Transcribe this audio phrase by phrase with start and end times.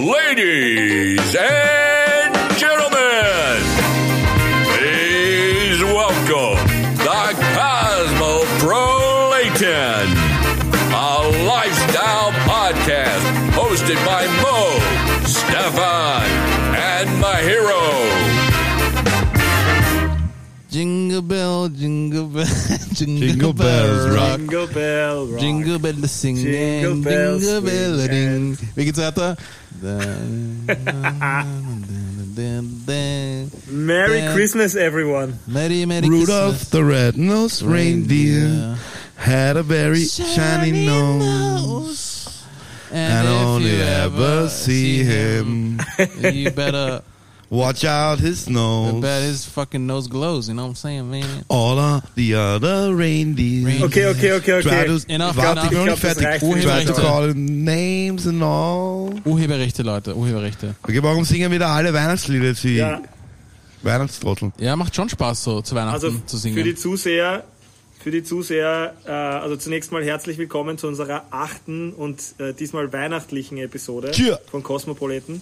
[0.00, 3.60] Ladies and gentlemen,
[4.72, 6.56] please welcome
[6.96, 10.08] the Cosmopolitan,
[10.88, 13.20] a lifestyle podcast
[13.52, 14.80] hosted by Mo,
[15.26, 16.24] Stefan,
[16.74, 17.84] and Mahiro.
[20.70, 22.46] Jingle bell, jingle bell,
[23.06, 24.38] jingle, Jingle bells rock.
[24.38, 25.40] Jingle Bell Rock.
[25.40, 28.58] Jingle bell singing, Jingle jingle, bells bell swing ring.
[28.76, 29.36] Wie geht's?
[33.70, 35.38] Merry Christmas, everyone.
[35.46, 36.68] Merry, Merry Rudolph Christmas.
[36.70, 38.76] the red-nosed reindeer
[39.16, 42.44] had a very shiny nose.
[42.92, 45.80] And if only you ever see him.
[46.20, 47.02] you better
[47.50, 49.00] Watch out his nose.
[49.00, 51.44] bet his fucking nose glows, you know what I'm saying, man?
[51.48, 53.66] All of the other reindeer.
[53.66, 53.86] Reindeer.
[53.86, 54.86] Okay, okay, okay, Try okay.
[54.86, 55.64] to, Enough, warte, enough.
[55.64, 56.38] ich bin noch nicht fertig.
[56.62, 59.10] Try die to call names and all.
[59.24, 60.76] Urheberrechte, Leute, Urheberrechte.
[60.84, 63.02] Okay, warum singen wieder alle Weihnachtslieder wie Ja,
[63.82, 64.52] Weihnachtstrottel?
[64.58, 66.54] Ja, macht schon Spaß, so zu Weihnachten also zu singen.
[66.54, 67.42] für die Zuseher,
[67.98, 72.92] für die Zuseher, äh, also zunächst mal herzlich willkommen zu unserer achten und äh, diesmal
[72.92, 74.38] weihnachtlichen Episode Tja.
[74.52, 75.40] von Cosmopolitan.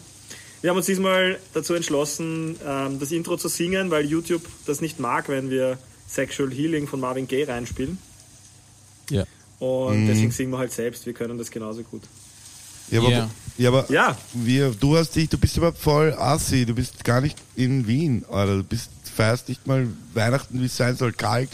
[0.61, 4.99] Wir haben uns diesmal dazu entschlossen, ähm, das Intro zu singen, weil YouTube das nicht
[4.99, 5.79] mag, wenn wir
[6.09, 7.99] Sexual Healing von Marvin Gaye reinspielen.
[9.11, 9.25] ja.
[9.61, 10.07] Und Mhm.
[10.07, 11.05] deswegen singen wir halt selbst.
[11.05, 12.03] Wir können das genauso gut.
[12.91, 13.31] Ja, aber, Ja.
[13.59, 17.21] ja, aber Ja, wir, du hast dich, du bist überhaupt voll assi, du bist gar
[17.21, 18.59] nicht in Wien, Alter.
[18.59, 21.51] Du bist, feierst nicht mal Weihnachten, wie es sein soll, kalt,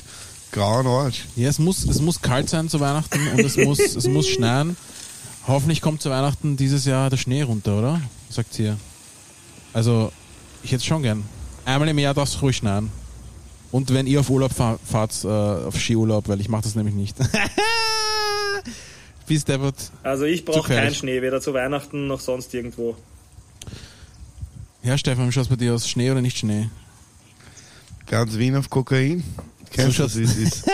[0.52, 1.24] grauen Arsch.
[1.34, 4.76] Ja, es muss, es muss kalt sein zu Weihnachten und es muss, es muss schneien.
[5.46, 8.02] Hoffentlich kommt zu Weihnachten dieses Jahr der Schnee runter, oder?
[8.28, 8.76] Sagt ihr.
[9.74, 10.10] Also,
[10.62, 11.24] ich hätte es schon gern.
[11.66, 12.90] Einmal im Jahr darf es ruhig schneien.
[13.70, 16.94] Und wenn ihr auf Urlaub fahr, fahrt, äh, auf Skiurlaub, weil ich mache das nämlich
[16.94, 17.16] nicht.
[19.26, 19.74] Bis der wird.
[20.02, 22.94] also ich brauche keinen Schnee, weder zu Weihnachten noch sonst irgendwo.
[24.82, 25.88] Ja, Stefan, wie schaut's bei dir aus?
[25.88, 26.68] Schnee oder nicht Schnee?
[28.06, 29.24] Ganz Wien auf Kokain.
[29.70, 30.64] Kennst So du wie es ist?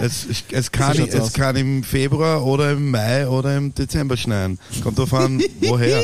[0.00, 4.58] Es, es, kann, So es kann im Februar oder im Mai oder im Dezember schneien.
[4.82, 6.02] Kommt drauf an, woher.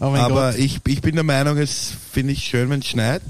[0.00, 0.58] Oh mein Aber Gott.
[0.60, 3.22] ich, ich bin der Meinung, es finde ich schön, wenn es schneit.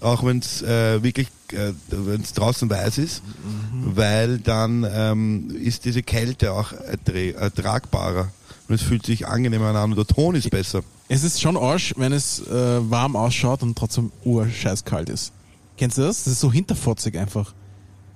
[0.00, 3.22] Auch wenn es äh, wirklich, äh, wenn es draußen weiß ist.
[3.24, 3.96] Mhm.
[3.96, 8.28] Weil dann ähm, ist diese Kälte auch ertragbarer.
[8.68, 10.82] Und es fühlt sich angenehmer an und der Ton ist besser.
[11.08, 15.32] Es ist schon Arsch, wenn es äh, warm ausschaut und trotzdem urscheißkalt ist.
[15.76, 16.24] Kennst du das?
[16.24, 17.52] Das ist so hinterfotzig einfach.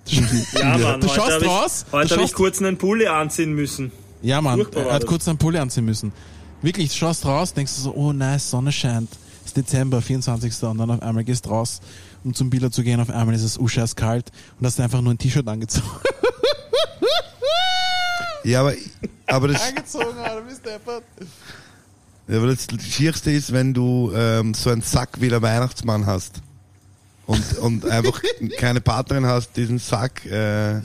[0.54, 3.52] Ja, Mann, Du schaust habe ich, raus, heute du hab ich kurz einen Pulli anziehen
[3.52, 3.92] müssen.
[4.22, 6.12] Ja, Mann, er hat kurz einen Pulli anziehen müssen.
[6.62, 9.10] Wirklich, du schaust raus, denkst du so, oh nice, Sonne scheint.
[9.42, 10.62] Es ist Dezember, 24.
[10.64, 11.80] Und dann auf einmal gehst du raus,
[12.22, 13.00] um zum Biller zu gehen.
[13.00, 15.86] Auf einmal ist es uscheiß kalt und hast einfach nur ein T-Shirt angezogen.
[18.42, 18.74] Ja, aber,
[19.26, 21.04] aber das, angezogen, Alter, bist deppert.
[22.26, 26.40] Ja, aber das Schierste ist, wenn du ähm, so einen Sack wie der Weihnachtsmann hast
[27.26, 28.22] und, und einfach
[28.58, 30.80] keine Partnerin hast, diesen Sack äh,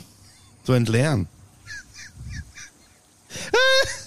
[0.64, 1.30] zu entleeren.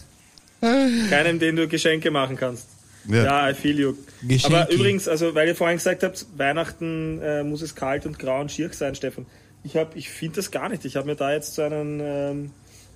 [1.10, 2.66] Keinem, den du Geschenke machen kannst.
[3.06, 3.24] Ja.
[3.24, 3.94] Ja, I feel you.
[4.22, 4.56] Geschenke.
[4.56, 8.40] Aber übrigens, also weil ihr vorhin gesagt habt, Weihnachten äh, muss es kalt und grau
[8.40, 9.26] und schier sein, Stefan.
[9.64, 10.84] Ich hab, ich finde das gar nicht.
[10.84, 12.50] Ich habe mir da jetzt so einen, ähm,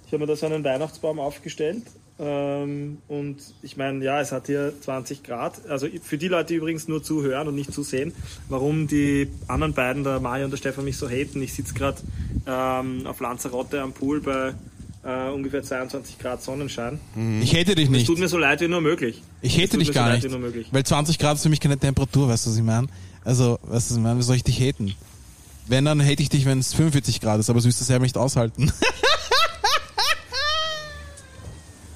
[0.06, 1.82] ich habe mir da so einen Weihnachtsbaum aufgestellt.
[2.18, 5.66] Ähm, und ich meine, ja, es hat hier 20 Grad.
[5.68, 8.12] Also für die Leute, die übrigens nur zuhören und nicht zusehen,
[8.48, 11.42] warum die anderen beiden, der Mario und der Stefan, mich so haten.
[11.42, 11.98] Ich sitze gerade
[12.46, 14.54] ähm, auf Lanzarote am Pool bei
[15.04, 17.00] äh, ungefähr 22 Grad Sonnenschein.
[17.40, 18.06] Ich hätte dich Es nicht.
[18.06, 19.22] tut mir so leid wie nur möglich.
[19.40, 20.24] Ich Es hätte tut dich mir gar so leid nicht.
[20.26, 20.66] wie nur möglich.
[20.70, 22.86] Weil 20 Grad ist für mich keine Temperatur, weißt du, was ich meine?
[23.24, 24.18] Also, weißt du, was ich meine?
[24.18, 24.94] Wie soll ich dich haten?
[25.66, 28.02] Wenn, dann hate ich dich, wenn es 45 Grad ist, aber du wirst das selber
[28.04, 28.72] nicht aushalten.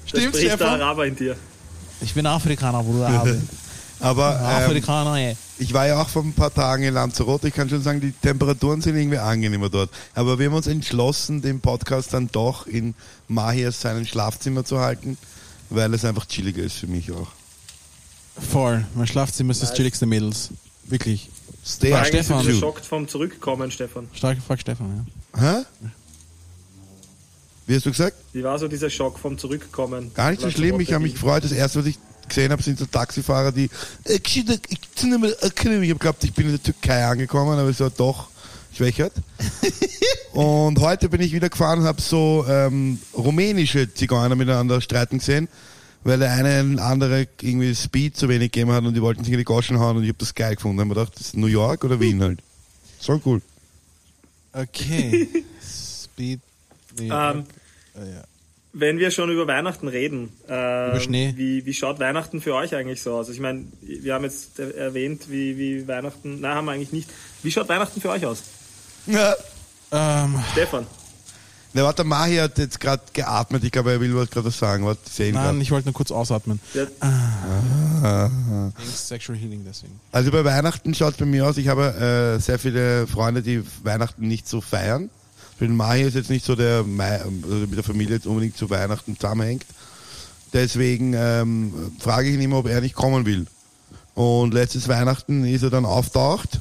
[0.05, 0.81] Stimmt's, spricht der Stefan?
[0.81, 1.35] Araber in dir.
[2.01, 3.07] Ich bin Afrikaner, Bruder.
[3.99, 4.29] Aber.
[4.35, 5.35] Aber ähm, Afrikaner, ey.
[5.59, 7.47] Ich war ja auch vor ein paar Tagen in Lanzarote.
[7.47, 9.89] Ich kann schon sagen, die Temperaturen sind irgendwie angenehmer dort.
[10.13, 12.93] Aber wir haben uns entschlossen, den Podcast dann doch in
[13.27, 15.17] Mahias seinem Schlafzimmer zu halten,
[15.69, 17.27] weil es einfach chilliger ist für mich auch.
[18.51, 18.85] Voll.
[18.93, 20.49] Mein Schlafzimmer ist das chilligste Mädels.
[20.85, 21.29] Wirklich.
[21.65, 22.39] Stay eigentlich Stefan.
[22.43, 24.07] so to- geschockt vom Zurückkommen, Stefan.
[24.13, 25.05] Stark gefragt, Stefan,
[25.35, 25.41] ja.
[25.61, 25.65] Hä?
[27.65, 28.15] Wie hast du gesagt?
[28.31, 30.13] Wie war so dieser Schock vom Zurückkommen?
[30.13, 30.79] Gar nicht so schlimm.
[30.79, 31.43] Ich habe mich gefreut.
[31.43, 33.69] Das erste, was ich gesehen habe, sind so Taxifahrer, die.
[34.03, 34.59] "Äh, Ich habe
[35.81, 38.29] geglaubt, ich bin in der Türkei angekommen, aber es war doch
[38.75, 39.13] schwächert.
[40.33, 45.47] und heute bin ich wieder gefahren und habe so ähm, rumänische Zigeuner miteinander streiten gesehen,
[46.03, 49.33] weil der eine ein andere irgendwie Speed zu wenig gegeben hat und die wollten sich
[49.33, 50.77] in die Goschen hauen und ich habe das geil gefunden.
[50.77, 52.39] Da habe ich mir gedacht, das ist New York oder Wien halt.
[52.99, 53.41] So cool.
[54.53, 55.27] Okay.
[56.03, 56.39] Speed.
[56.99, 57.45] Ähm,
[57.95, 58.23] Äh, ja.
[58.79, 61.33] Wenn wir schon über Weihnachten reden, äh, Über Schnee.
[61.35, 63.27] Wie, wie schaut Weihnachten für euch eigentlich so aus?
[63.27, 67.09] Also ich meine, wir haben jetzt erwähnt, wie, wie Weihnachten, nein, haben wir eigentlich nicht.
[67.43, 68.43] Wie schaut Weihnachten für euch aus?
[69.07, 69.35] Ja.
[69.91, 70.85] Ähm, Stefan,
[71.73, 73.63] Na, warte, der Mahi hat jetzt gerade geatmet.
[73.63, 74.85] Ich glaube, er will was gerade sagen.
[74.85, 75.61] Warte, ich sehe ihn nein, gerade.
[75.61, 76.59] ich wollte nur kurz ausatmen.
[76.73, 76.87] der,
[78.01, 79.99] Wegen Sexual Healing deswegen.
[80.11, 83.63] Also bei Weihnachten schaut es bei mir aus, ich habe äh, sehr viele Freunde, die
[83.83, 85.09] Weihnachten nicht so feiern.
[85.57, 88.57] Für den Mahi ist jetzt nicht so der Mai, also mit der Familie jetzt unbedingt
[88.57, 89.65] zu Weihnachten zusammenhängt.
[90.53, 93.47] Deswegen ähm, frage ich ihn immer, ob er nicht kommen will.
[94.13, 96.59] Und letztes Weihnachten ist er dann auftaucht.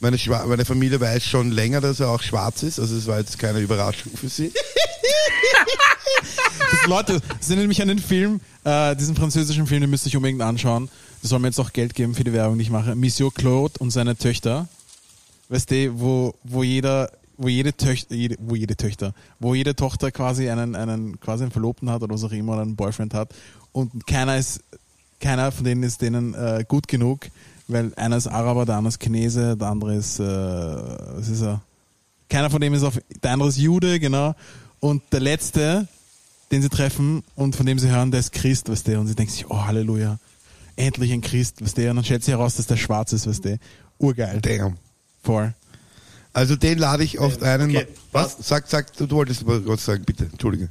[0.00, 3.18] Meine, Schwa meine Familie weiß schon länger, dass er auch schwarz ist, also es war
[3.18, 4.52] jetzt keine Überraschung für sie.
[6.70, 10.10] Das, Leute, das sind nämlich an den Film, äh, diesen französischen Film, den müsst ihr
[10.10, 10.88] euch unbedingt anschauen.
[11.20, 12.94] Das soll mir jetzt auch Geld geben für die Werbung, die ich mache.
[12.96, 14.68] Monsieur Claude und seine Töchter.
[15.48, 20.10] Weißt du, wo, wo jeder, wo jede Töchter, jede, wo jede Töchter, wo jede Tochter
[20.10, 23.34] quasi einen, einen, quasi einen Verlobten hat oder was auch immer, oder einen Boyfriend hat.
[23.72, 24.62] Und keiner ist,
[25.20, 27.20] keiner von denen ist denen äh, gut genug,
[27.68, 31.62] weil einer ist Araber, der andere ist Chinese, der andere ist, äh, was ist er?
[32.28, 34.34] Keiner von dem ist auf, der andere ist Jude, genau.
[34.80, 35.86] Und der letzte,
[36.50, 39.14] den sie treffen und von dem sie hören, der ist Christ, weißt du, und sie
[39.14, 40.18] denken sich, oh Halleluja,
[40.76, 43.44] endlich ein Christ, weißt du, und dann stellt sich heraus, dass der schwarz ist, weißt
[43.44, 43.58] du,
[43.98, 44.40] urgeil.
[44.40, 44.76] Damn.
[45.22, 45.54] Voll.
[46.32, 47.70] Also den lade ich oft einen.
[47.70, 48.36] okay, was?
[48.40, 50.24] Sag, sag, du, du wolltest aber was sagen, bitte.
[50.32, 50.68] Entschuldige.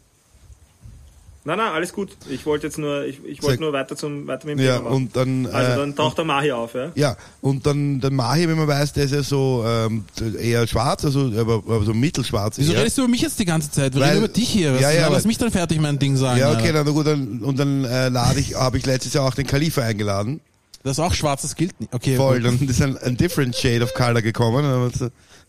[1.44, 2.10] nein, nein, alles gut.
[2.30, 4.90] Ich wollte jetzt nur, ich, ich wollte nur weiter zum, weiter mit dem Ja, Thema
[4.90, 4.96] machen.
[4.96, 5.46] und dann.
[5.48, 6.92] also äh, dann taucht der Mahi auf, ja?
[6.96, 10.06] Ja, und dann der Mahi, wenn man weiß, der ist ja so ähm,
[10.40, 12.58] eher schwarz, also aber, aber so mittelschwarz.
[12.58, 13.94] Wieso redest du über mich jetzt die ganze Zeit?
[13.94, 14.74] Wir Weil- reden über dich hier.
[14.74, 16.40] Was, Ja, ja, lass mich dann fertig mein Ding sagen.
[16.40, 16.84] Ja, okay, Alter.
[16.86, 19.82] dann gut, dann, und dann äh, lade ich, habe ich letztes Jahr auch den Khalifa
[19.84, 20.40] eingeladen.
[20.84, 21.94] Das ist auch schwarz, das gilt nicht.
[21.94, 24.92] Okay, Voll, dann ist ein, ein different shade of color gekommen.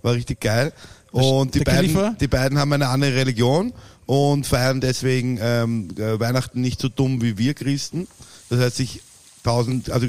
[0.02, 0.73] War richtig geil.
[1.11, 3.73] Und die der beiden, die beiden haben eine andere Religion
[4.06, 8.08] und feiern deswegen ähm, äh, Weihnachten nicht so dumm wie wir Christen.
[8.49, 9.02] Das heißt, sich
[9.43, 10.06] tausend, also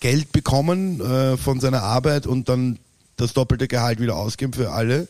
[0.00, 2.78] Geld bekommen äh, von seiner Arbeit und dann
[3.16, 5.06] das doppelte Gehalt wieder ausgeben für alle.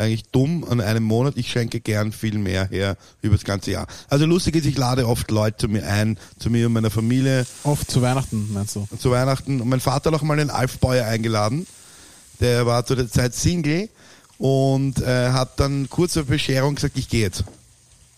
[0.00, 1.34] Eigentlich dumm an einem Monat.
[1.36, 3.86] Ich schenke gern viel mehr her über das ganze Jahr.
[4.08, 7.46] Also lustig ist, ich lade oft Leute zu mir ein, zu mir und meiner Familie
[7.64, 8.88] Oft zu Weihnachten, meinst du?
[8.98, 9.60] zu Weihnachten.
[9.60, 11.66] Und mein Vater hat auch mal einen Alf Beuer eingeladen.
[12.40, 13.88] Der war zu der Zeit Single
[14.38, 17.44] und äh, hat dann kurz vor Bescherung gesagt, ich gehe jetzt.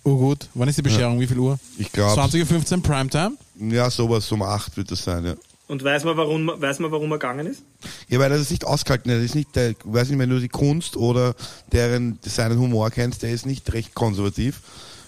[0.04, 0.48] Oh gut.
[0.54, 1.20] Wann ist die Bescherung?
[1.20, 1.58] Wie viel Uhr?
[1.78, 3.32] Ich glaube, 20.15 Uhr Primetime?
[3.58, 5.34] ja, sowas um acht wird das sein, ja.
[5.72, 7.62] Und weiß man, warum, weiß man, warum er gegangen ist?
[8.08, 9.16] Ja, weil er das nicht ausgehalten hat.
[9.16, 11.34] Das ist nicht, der, ich weiß nicht, wenn du die Kunst oder
[11.72, 14.60] deren, seinen Humor kennst, der ist nicht recht konservativ.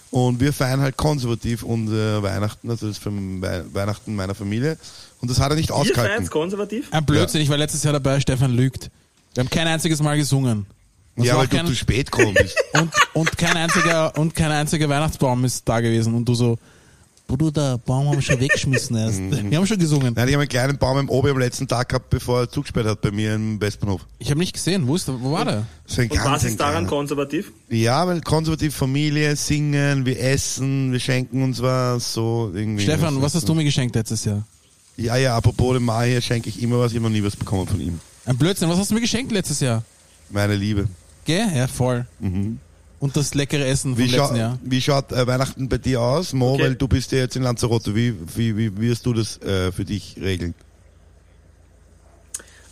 [0.09, 4.79] Und wir feiern halt konservativ unser Weihnachten, also das Wei- Weihnachten meiner Familie.
[5.21, 6.15] Und das hat er nicht Ihr ausgehalten.
[6.15, 6.87] feiert's konservativ?
[6.91, 8.89] Ein Blödsinn, ich war letztes Jahr dabei, Stefan lügt.
[9.35, 10.65] Wir haben kein einziges Mal gesungen.
[11.15, 12.57] Und Ja, weil du kein- zu spät gekommen bist.
[12.73, 16.57] und, und kein einziger und kein einziger Weihnachtsbaum ist da gewesen und du so
[17.27, 19.19] Bruder, Baum haben wir schon weggeschmissen erst.
[19.25, 19.49] Mhm.
[19.51, 20.13] Wir haben schon gesungen.
[20.15, 22.85] Nein, ich habe einen kleinen Baum im Obi am letzten Tag gehabt, bevor er zugesperrt
[22.85, 24.01] hat bei mir im Westbahnhof.
[24.19, 25.65] Ich habe nicht gesehen, wo ist der, wo war der?
[25.87, 26.87] So Und was ist daran kleiner.
[26.87, 27.51] konservativ?
[27.69, 32.83] Ja, weil konservativ Familie, singen, wir essen, wir schenken uns was, so irgendwie.
[32.83, 34.43] Stefan, was hast du mir geschenkt letztes Jahr?
[34.97, 37.67] Ja, ja, apropos dem Mai, schenke ich immer was, ich habe noch nie was bekommen
[37.67, 37.99] von ihm.
[38.25, 39.83] Ein Blödsinn, was hast du mir geschenkt letztes Jahr?
[40.29, 40.87] Meine Liebe.
[41.25, 41.47] Gell?
[41.55, 42.05] Ja, voll.
[43.05, 44.57] Und das leckere Essen vom Wie, letzten Jahr.
[44.63, 46.53] wie schaut äh, Weihnachten bei dir aus, Mo?
[46.53, 46.63] Okay.
[46.63, 47.93] Weil du bist ja jetzt in Lanzarote.
[47.93, 50.55] Wie, wie, wie wirst du das äh, für dich regeln?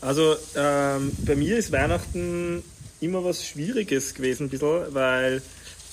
[0.01, 2.63] Also ähm, bei mir ist Weihnachten
[2.99, 5.43] immer was Schwieriges gewesen, ein bisschen, weil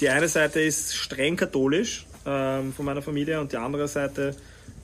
[0.00, 4.35] die eine Seite ist streng katholisch ähm, von meiner Familie und die andere Seite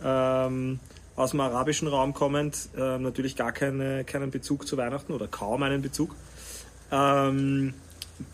[0.04, 0.80] ähm,
[1.16, 5.62] aus dem arabischen Raum kommend ähm, natürlich gar keine, keinen Bezug zu Weihnachten oder kaum
[5.62, 6.14] einen Bezug.
[6.92, 7.72] Ähm,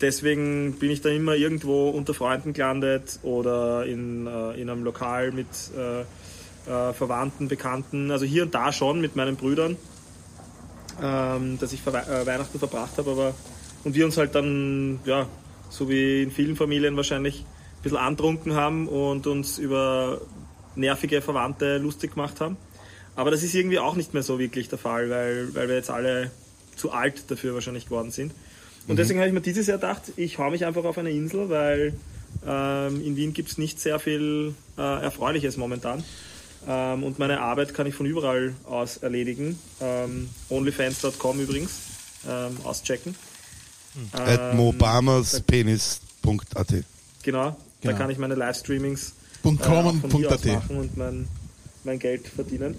[0.01, 5.31] deswegen bin ich da immer irgendwo unter Freunden gelandet oder in, äh, in einem Lokal
[5.31, 5.47] mit
[5.77, 9.77] äh, äh, Verwandten, Bekannten, also hier und da schon mit meinen Brüdern
[11.01, 13.35] ähm, dass ich ver äh, Weihnachten verbracht habe, aber
[13.83, 15.27] und wir uns halt dann, ja,
[15.69, 20.21] so wie in vielen Familien wahrscheinlich, ein bisschen antrunken haben und uns über
[20.75, 22.55] nervige Verwandte lustig gemacht haben.
[23.15, 25.89] Aber das ist irgendwie auch nicht mehr so wirklich der Fall, weil, weil wir jetzt
[25.89, 26.31] alle
[26.75, 28.33] zu alt dafür wahrscheinlich geworden sind.
[28.87, 31.49] Und deswegen habe ich mir dieses Jahr gedacht, ich hau mich einfach auf eine Insel,
[31.49, 31.93] weil
[32.45, 36.03] ähm, in Wien gibt es nicht sehr viel äh, Erfreuliches momentan.
[36.67, 39.57] Ähm, und meine Arbeit kann ich von überall aus erledigen.
[39.81, 41.71] Ähm, Onlyfans.com übrigens
[42.27, 43.15] ähm, auschecken.
[44.13, 46.73] At Ähm, mobamaspenis.at
[47.23, 47.97] Genau, da Genau.
[47.97, 49.13] kann ich meine Livestreamings
[49.43, 49.57] äh, von
[50.17, 50.45] hier aus at.
[50.45, 51.27] machen und mein,
[51.83, 52.75] mein Geld verdienen.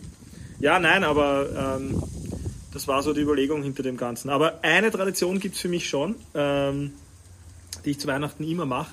[0.60, 2.02] Ja, nein, aber ähm,
[2.74, 4.28] das war so die Überlegung hinter dem Ganzen.
[4.28, 6.92] Aber eine Tradition gibt es für mich schon, ähm,
[7.84, 8.90] die ich zu Weihnachten immer mache.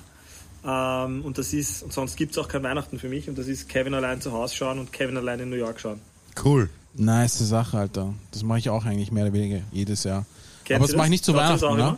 [0.64, 3.48] Ähm, und das ist, und sonst gibt es auch kein Weihnachten für mich und das
[3.48, 6.00] ist Kevin allein zu Hause schauen und Kevin allein in New York schauen.
[6.42, 6.70] Cool.
[6.94, 8.14] Nice Sache, Alter.
[8.30, 10.24] Das mache ich auch eigentlich mehr oder weniger jedes Jahr.
[10.64, 11.96] Kennt Aber das mache ich nicht zu das Weihnachten, auch ne?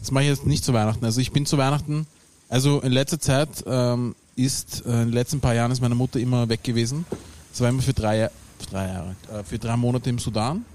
[0.00, 1.04] Das mache ich jetzt nicht zu Weihnachten.
[1.06, 2.06] Also ich bin zu Weihnachten,
[2.50, 6.20] also in letzter Zeit ähm, ist, äh, in den letzten paar Jahren ist meine Mutter
[6.20, 7.06] immer weg gewesen.
[7.50, 8.28] Das war immer für drei,
[8.70, 10.66] drei Jahre, äh, für drei Monate im Sudan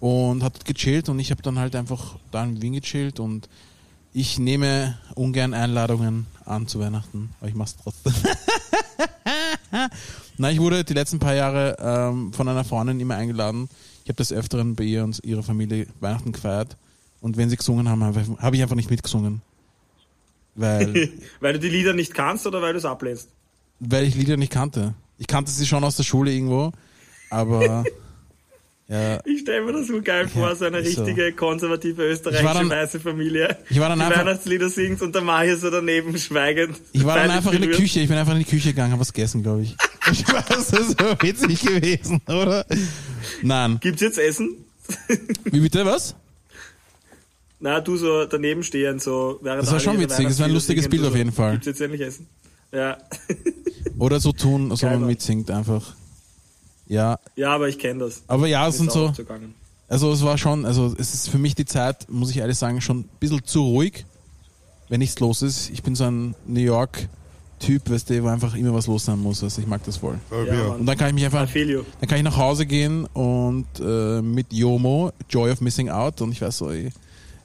[0.00, 3.48] und hat gechillt und ich habe dann halt einfach da in Wien gechillt und
[4.12, 8.14] ich nehme ungern Einladungen an zu Weihnachten, aber ich mache es trotzdem.
[10.38, 13.68] Nein, ich wurde die letzten paar Jahre ähm, von einer Freundin immer eingeladen.
[14.04, 16.76] Ich habe des Öfteren bei ihr und ihrer Familie Weihnachten gefeiert.
[17.20, 19.42] Und wenn sie gesungen haben, habe hab ich einfach nicht mitgesungen.
[20.54, 23.28] Weil, Weil du die Lieder nicht kannst oder weil du es ablehnst?
[23.80, 24.94] weil ich Lieder nicht kannte.
[25.18, 26.72] Ich kannte sie schon aus der Schule irgendwo,
[27.30, 27.84] aber
[28.88, 31.04] ja, Ich stelle mir das so geil vor, so eine ist so.
[31.04, 35.22] richtige konservative österreichische dann- weiße Familie, Ich war dann die einfach- Weihnachtslieder singt und der
[35.22, 36.76] Mario so daneben schweigend.
[36.92, 37.80] ich war dann einfach in die berührt.
[37.82, 39.76] Küche, ich bin einfach in die Küche gegangen, habe was gegessen, glaube ich.
[40.10, 42.64] Ich weiß, das so witzig gewesen, oder?
[43.42, 43.76] Nein.
[43.82, 44.56] Gibt's jetzt Essen?
[45.44, 46.14] Wie bitte, was?
[47.60, 50.88] Na, du so daneben stehen, so während Das war schon witzig, das war ein lustiges
[50.88, 51.52] Bild auf jeden Fall.
[51.52, 52.26] Gibt's jetzt endlich Essen?
[52.72, 52.96] Ja.
[53.98, 55.94] Oder so tun, Geil, man mitsingt einfach.
[56.88, 58.22] Ja, ja, aber ich kenne das.
[58.26, 59.12] aber ja, es Ist sind so,
[59.88, 62.80] also es war schon, also es ist für mich die Zeit, muss ich ehrlich sagen,
[62.80, 64.04] schon ein bisschen zu ruhig,
[64.88, 65.70] wenn nichts los ist.
[65.70, 69.42] Ich bin so ein New York-Typ, weißt du, wo einfach immer was los sein muss.
[69.42, 70.18] Also ich mag das voll.
[70.30, 70.68] Ja.
[70.68, 71.82] Und dann kann ich mich einfach, feel you.
[72.00, 76.32] dann kann ich nach Hause gehen und äh, mit Yomo, Joy of Missing Out, und
[76.32, 76.90] ich weiß so, ey,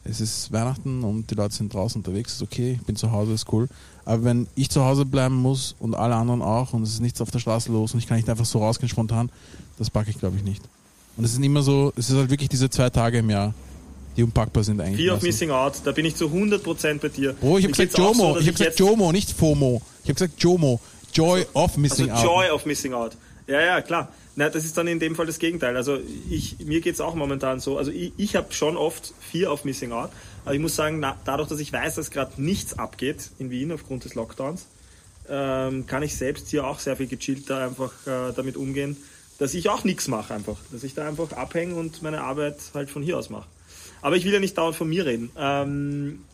[0.06, 3.34] es ist Weihnachten und die Leute sind draußen unterwegs, ist okay, ich bin zu Hause,
[3.34, 3.68] ist cool.
[4.06, 7.22] Aber wenn ich zu Hause bleiben muss und alle anderen auch und es ist nichts
[7.22, 9.30] auf der Straße los und ich kann nicht einfach so rausgehen spontan,
[9.78, 10.62] das packe ich glaube ich nicht.
[11.16, 13.54] Und es sind immer so, es ist halt wirklich diese zwei Tage im Jahr,
[14.18, 15.06] die unpackbar sind eigentlich.
[15.06, 15.42] Fear of meistens.
[15.42, 17.36] Missing Out, da bin ich zu 100% bei dir.
[17.42, 19.82] Oh, ich habe gesagt Jomo, so, ich habe gesagt Jomo, nicht FOMO.
[20.04, 20.80] Ich habe gesagt Jomo,
[21.14, 22.44] Joy of Missing Also Out.
[22.44, 23.12] Joy of Missing Out.
[23.48, 24.10] Ja, ja, klar.
[24.36, 25.78] Na, das ist dann in dem Fall das Gegenteil.
[25.78, 27.78] Also ich, mir geht's auch momentan so.
[27.78, 30.10] Also ich, ich habe schon oft Fear of Missing Out.
[30.46, 33.72] Aber ich muss sagen, na, dadurch, dass ich weiß, dass gerade nichts abgeht in Wien
[33.72, 34.68] aufgrund des Lockdowns,
[35.30, 38.98] ähm, kann ich selbst hier auch sehr viel gechillter einfach äh, damit umgehen,
[39.40, 40.58] dass ich auch nichts mache einfach.
[40.72, 43.48] Dass ich da einfach abhänge und meine Arbeit halt von hier aus mache.
[44.02, 45.32] Aber ich will ja nicht dauernd von mir reden.
[45.38, 46.26] Ähm,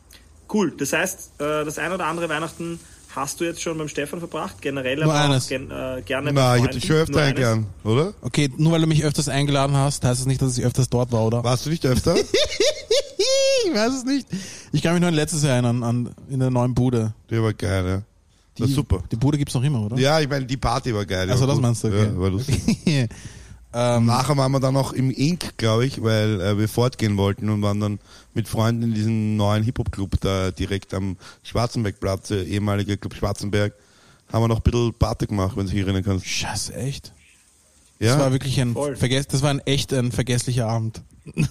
[0.52, 0.74] cool.
[0.76, 2.80] Das heißt, äh, das ein oder andere Weihnachten
[3.16, 5.46] hast du jetzt schon beim Stefan verbracht, generell Nur aber eines.
[5.46, 8.14] auch gen, äh, gerne Na, ich hab dich schon öfter eingeladen, oder?
[8.22, 11.12] Okay, nur weil du mich öfters eingeladen hast, heißt das nicht, dass ich öfters dort
[11.12, 11.44] war, oder?
[11.44, 12.16] Warst du nicht öfter?
[13.68, 14.28] ich weiß es nicht.
[14.72, 17.14] Ich kann mich nur an letztes Jahr erinnern, an, in der neuen Bude.
[17.30, 18.02] Der war geil, ja.
[18.58, 19.04] Die, War super.
[19.12, 19.98] Die Bude gibt's noch immer, oder?
[19.98, 21.28] Ja, ich meine, die Party war geil.
[21.28, 21.62] die Also war das gut.
[21.64, 22.04] meinst du, okay.
[22.06, 22.62] Ja, war lustig.
[23.74, 27.50] ähm, Nachher waren wir dann noch im Ink, glaube ich, weil äh, wir fortgehen wollten
[27.50, 28.00] und waren dann
[28.34, 33.74] mit Freunden in diesem neuen Hip-Hop-Club da direkt am Schwarzenbergplatz, der ehemalige Club Schwarzenberg,
[34.32, 36.26] haben wir noch ein bisschen Party gemacht, wenn du dich erinnern kannst.
[36.26, 37.14] Scheiße, echt?
[38.00, 38.96] Ja, Das war wirklich ein Voll.
[38.96, 41.02] vergess das war ein echt ein vergesslicher Abend.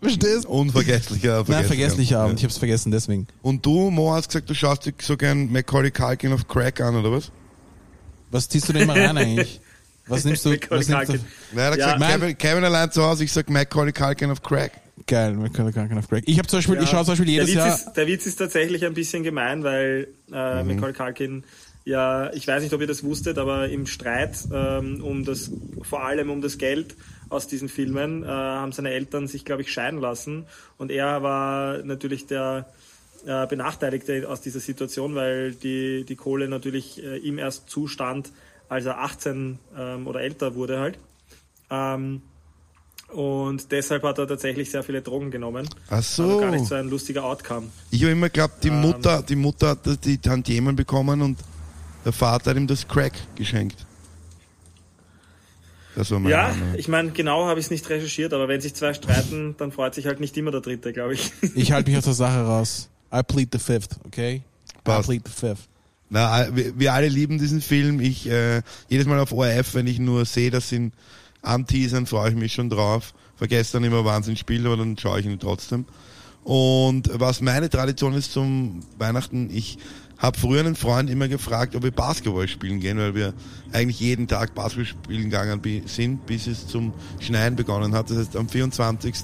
[0.00, 0.46] Verstehst?
[0.46, 1.44] unvergesslicher.
[1.48, 2.34] Nein, vergesslicher Abend.
[2.38, 2.48] Ich Ja.
[2.48, 3.26] hab's vergessen, deswegen.
[3.40, 6.96] Und du, Mo, hast gesagt, du schaust dir so gern Macaulay Culkin auf Crack an,
[6.96, 7.30] oder was?
[8.30, 9.60] Was ziehst du denn mal rein eigentlich?
[10.08, 10.50] Was nimmst du?
[10.50, 11.12] Macaulay Was nimmst du?
[11.12, 11.26] Culkin.
[11.52, 11.94] Nein, er hat Ja.
[11.94, 12.12] gesagt.
[12.20, 14.72] Kevin, Kevin allein zu Hause, ich sag Macaulay Culkin auf Crack.
[15.06, 16.24] Geil, gar keinen auf Crack.
[16.26, 16.86] Ich habe zum Beispiel, ich Ja.
[16.88, 17.74] schaue zum Beispiel jedes der Witz Jahr.
[17.76, 20.74] Ist, der Witz ist tatsächlich ein bisschen gemein, weil äh, Mhm.
[20.74, 21.44] Macaulay Culkin
[21.84, 25.50] ja, ich weiß nicht, ob ihr das wusstet, aber im Streit ähm, um das,
[25.82, 26.94] vor allem um das Geld
[27.28, 30.46] aus diesen Filmen, äh, haben seine Eltern sich, glaube ich, scheiden lassen.
[30.78, 32.66] Und er war natürlich der
[33.26, 38.32] äh, Benachteiligte aus dieser Situation, weil die, die Kohle natürlich äh, ihm erst zustand,
[38.68, 40.98] als er 18 ähm, oder älter wurde halt.
[41.70, 42.22] Ähm,
[43.08, 45.68] und deshalb hat er tatsächlich sehr viele Drogen genommen.
[45.90, 46.22] Ach so.
[46.22, 47.68] Also gar nicht so ein lustiger Outcome.
[47.90, 48.80] Ich habe immer geglaubt, die Ähm.
[48.80, 51.38] Mutter, die Mutter hat die Tantiemen bekommen und
[52.04, 53.86] der Vater hat ihm das Crack geschenkt.
[55.94, 56.76] Das war meine Ja, Annahme.
[56.78, 59.94] ich meine, genau habe ich es nicht recherchiert, aber wenn sich zwei streiten, dann freut
[59.94, 61.32] sich halt nicht immer der Dritte, glaube ich.
[61.54, 62.88] Ich halte mich aus der Sache raus.
[63.14, 64.42] I plead the fifth, okay?
[64.84, 65.08] Passt.
[65.08, 65.68] I plead the fifth.
[66.08, 68.00] Na, wir, alle lieben diesen Film.
[68.00, 70.92] Ich äh, jedes Mal auf ORF, wenn ich nur sehe, dass sie ihn
[71.42, 73.12] anteasern, freue ich mich schon drauf.
[73.36, 75.84] Vergesse dann immer Wahnsinnsspiel, aber dann schaue ich ihn trotzdem.
[76.44, 79.78] Und was meine Tradition ist zum Weihnachten, ich
[80.22, 83.34] habe früher einen Freund immer gefragt, ob wir Basketball spielen gehen, weil wir
[83.72, 88.08] eigentlich jeden Tag Basketball spielen gegangen sind, bis es zum Schneien begonnen hat.
[88.08, 89.14] Das heißt, am 24.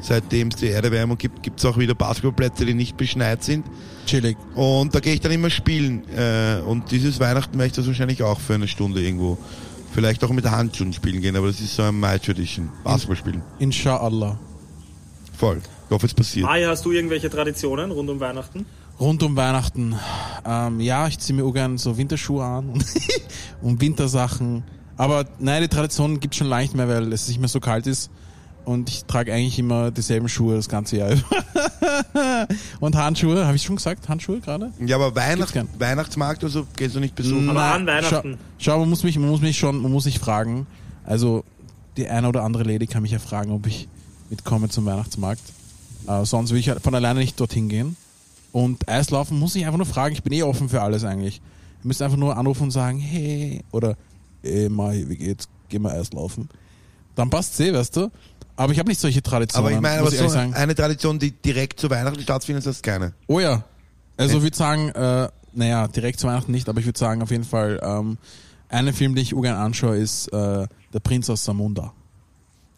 [0.00, 3.64] seitdem es die Erderwärmung gibt, gibt es auch wieder Basketballplätze, die nicht beschneit sind.
[4.04, 4.36] Chillig.
[4.54, 6.02] Und da gehe ich dann immer spielen.
[6.14, 9.38] Äh, und dieses Weihnachten möchte ich das wahrscheinlich auch für eine Stunde irgendwo.
[9.94, 12.68] Vielleicht auch mit Handschuhen spielen gehen, aber das ist so ein My Tradition.
[12.84, 13.42] Basketball spielen.
[13.58, 14.38] Inshallah.
[15.38, 15.60] Voll.
[15.86, 16.46] Ich hoffe, es passiert.
[16.46, 18.64] Maja, hast du irgendwelche Traditionen rund um Weihnachten?
[19.02, 19.96] Rund um Weihnachten.
[20.46, 22.84] Ähm, ja, ich ziehe mir auch gern so Winterschuhe an und,
[23.62, 24.62] und Wintersachen.
[24.96, 28.10] Aber nein, die Tradition gibt schon leicht mehr, weil es nicht mehr so kalt ist.
[28.64, 32.46] Und ich trage eigentlich immer dieselben Schuhe das ganze Jahr über.
[32.78, 34.08] und Handschuhe, habe ich schon gesagt?
[34.08, 34.72] Handschuhe gerade?
[34.78, 35.52] Ja, aber Weihnacht.
[35.80, 37.50] Weihnachtsmarkt oder so gehst du nicht besuchen?
[37.50, 38.38] Aber an Weihnachten.
[38.58, 40.68] Schau, schau, man muss mich, man muss mich schon, man muss sich fragen.
[41.04, 41.42] Also
[41.96, 43.88] die eine oder andere Lady kann mich ja fragen, ob ich
[44.30, 45.42] mitkomme zum Weihnachtsmarkt.
[46.06, 47.96] Äh, sonst will ich halt von alleine nicht dorthin gehen.
[48.52, 50.14] Und Eislaufen muss ich einfach nur fragen.
[50.14, 51.40] Ich bin eh offen für alles eigentlich.
[51.82, 53.96] Ihr müsst einfach nur anrufen und sagen, hey, oder
[54.42, 55.48] hey, Mai, wie geht's?
[55.68, 56.48] Gehen wir Eislaufen.
[57.14, 58.10] Dann passt's eh, weißt du.
[58.56, 59.66] Aber ich habe nicht solche Traditionen.
[59.66, 62.82] aber ich meine, aber muss so eine Tradition, die direkt zu Weihnachten stattfindet, ist das
[62.82, 63.14] keine.
[63.26, 63.64] Oh ja.
[64.18, 67.30] Also ich würde sagen, äh, naja, direkt zu Weihnachten nicht, aber ich würde sagen auf
[67.30, 68.18] jeden Fall, ähm,
[68.68, 71.92] einen Film, den ich ungern anschaue, ist äh, Der Prinz aus Samunda.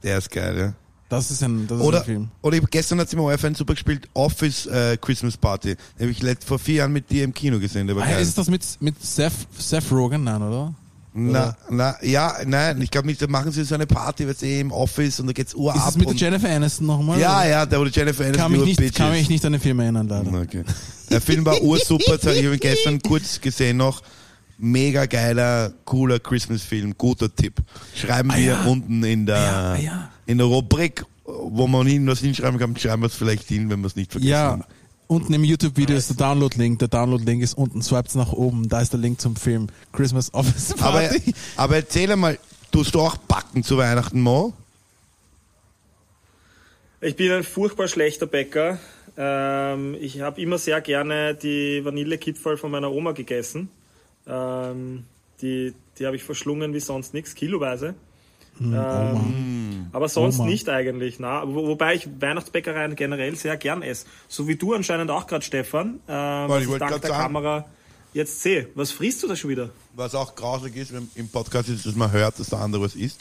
[0.02, 0.72] Der ist geil, ja.
[1.08, 2.28] Das ist ein, das ist Oder, ein Film.
[2.42, 5.76] oder ich, gestern hat sie mir ORF super gespielt, Office äh, Christmas Party.
[5.98, 8.22] Den habe ich vor vier Jahren mit dir im Kino gesehen, der war Ah, geil.
[8.22, 10.24] ist das mit, mit Seth, Seth Rogen?
[10.24, 10.74] Nein, oder?
[11.16, 14.58] Na, na, ja, nein, ich glaube nicht, da machen sie so eine Party, was eh
[14.58, 17.20] im Office und da geht's Uhr Ist es mit der Jennifer Aniston nochmal?
[17.20, 17.48] ja, oder?
[17.48, 18.94] ja, da wurde Jennifer Aniston Kann mich, nicht, Bitches.
[18.96, 20.40] kann mich nicht an den Film erinnern, leider.
[20.40, 20.64] Okay.
[21.10, 24.02] Der Film war ursuper, ich habe ihn gestern kurz gesehen noch.
[24.58, 27.58] Mega geiler, cooler Christmas-Film, guter Tipp.
[27.94, 28.64] Schreiben Ah, wir ja.
[28.64, 30.10] unten in der, Ah, ja, ah, ja.
[30.26, 33.80] In der Rubrik, wo man hin was hinschreiben kann, schreiben wir es vielleicht hin, wenn
[33.80, 34.30] wir es nicht vergessen.
[34.30, 34.64] Ja, haben.
[35.06, 36.78] unten im YouTube-Video ist der Download-Link.
[36.78, 38.68] Der Download-Link ist unten, swipes nach oben.
[38.68, 41.34] Da ist der Link zum Film Christmas Office Aber, Party.
[41.56, 42.38] aber erzähl einmal,
[42.72, 44.52] tust du auch backen zu Weihnachten, Mo?
[47.00, 48.78] Ich bin ein furchtbar schlechter Bäcker.
[49.16, 53.68] Ähm, ich habe immer sehr gerne die Vanillekipferl von meiner Oma gegessen.
[54.26, 55.04] Ähm,
[55.42, 57.94] die die habe ich verschlungen wie sonst nichts, kiloweise.
[58.60, 60.48] Ähm, aber sonst Oma.
[60.48, 61.18] nicht eigentlich.
[61.18, 64.06] Na, wo, wobei ich Weihnachtsbäckereien generell sehr gern esse.
[64.28, 66.00] So wie du anscheinend auch gerade, Stefan.
[66.08, 67.22] Ähm, was ich wollte der sagen.
[67.22, 67.64] Kamera
[68.12, 68.68] jetzt sehe.
[68.74, 69.70] Was frisst du da schon wieder?
[69.94, 72.94] Was auch grausig ist wenn im Podcast, ist, dass man hört, dass der andere was
[72.94, 73.20] isst.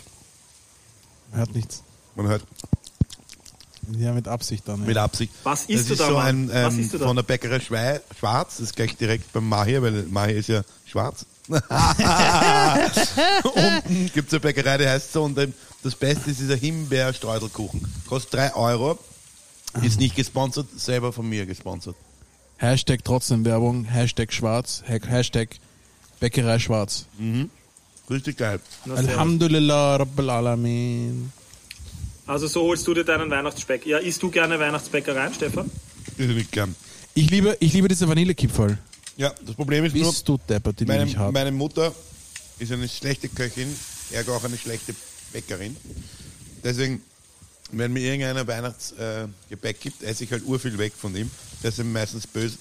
[1.31, 1.83] Hört nichts.
[2.15, 2.43] Man hört
[3.97, 4.81] Ja, mit Absicht dann.
[4.81, 4.88] Ja.
[4.88, 5.34] mit Absicht.
[5.43, 6.25] Was das isst du ist da, so Mann?
[6.25, 7.08] ein Was ähm, isst du da?
[7.08, 10.62] von der Bäckerei Schwei Schwarz, das ist gleich direkt beim Mahir, weil Mahir ist ja
[10.86, 11.25] schwarz.
[13.43, 15.38] Unten gibt es eine Bäckerei, die heißt so und
[15.84, 17.82] das Beste ist dieser Himbeer-Streuselkuchen.
[18.08, 18.97] Kostet 3 Euro,
[19.82, 21.95] ist nicht gesponsert, selber von mir gesponsert.
[22.58, 25.49] Hashtag trotzdem Werbung, Hashtag schwarz, Ha- Hashtag
[26.19, 27.06] Bäckerei schwarz.
[28.10, 28.60] Richtig geil.
[28.89, 31.32] Alhamdulillah Rabbil Alamin.
[32.25, 33.86] Also so holst du dir deinen Weihnachtsspeck.
[33.86, 35.69] Ja, isst du gerne Weihnachtsbäckereien, Stefan?
[36.17, 36.73] Nicht gern.
[37.15, 38.77] Ich liebe, ich liebe diese Vanillekipferl.
[39.17, 41.93] Ja, das Problem ist nur, Bist du deppert, meine, ich meine Mutter
[42.60, 43.73] ist eine schlechte Köchin,
[44.12, 44.95] ergo auch eine schlechte
[45.32, 45.76] Bäckerin.
[46.63, 47.02] Deswegen,
[47.71, 51.30] wenn mir irgendeiner Weihnachtsgebäck äh, gibt, esse ich halt urviel weg von ihm.
[51.62, 52.58] Der ist meistens böse.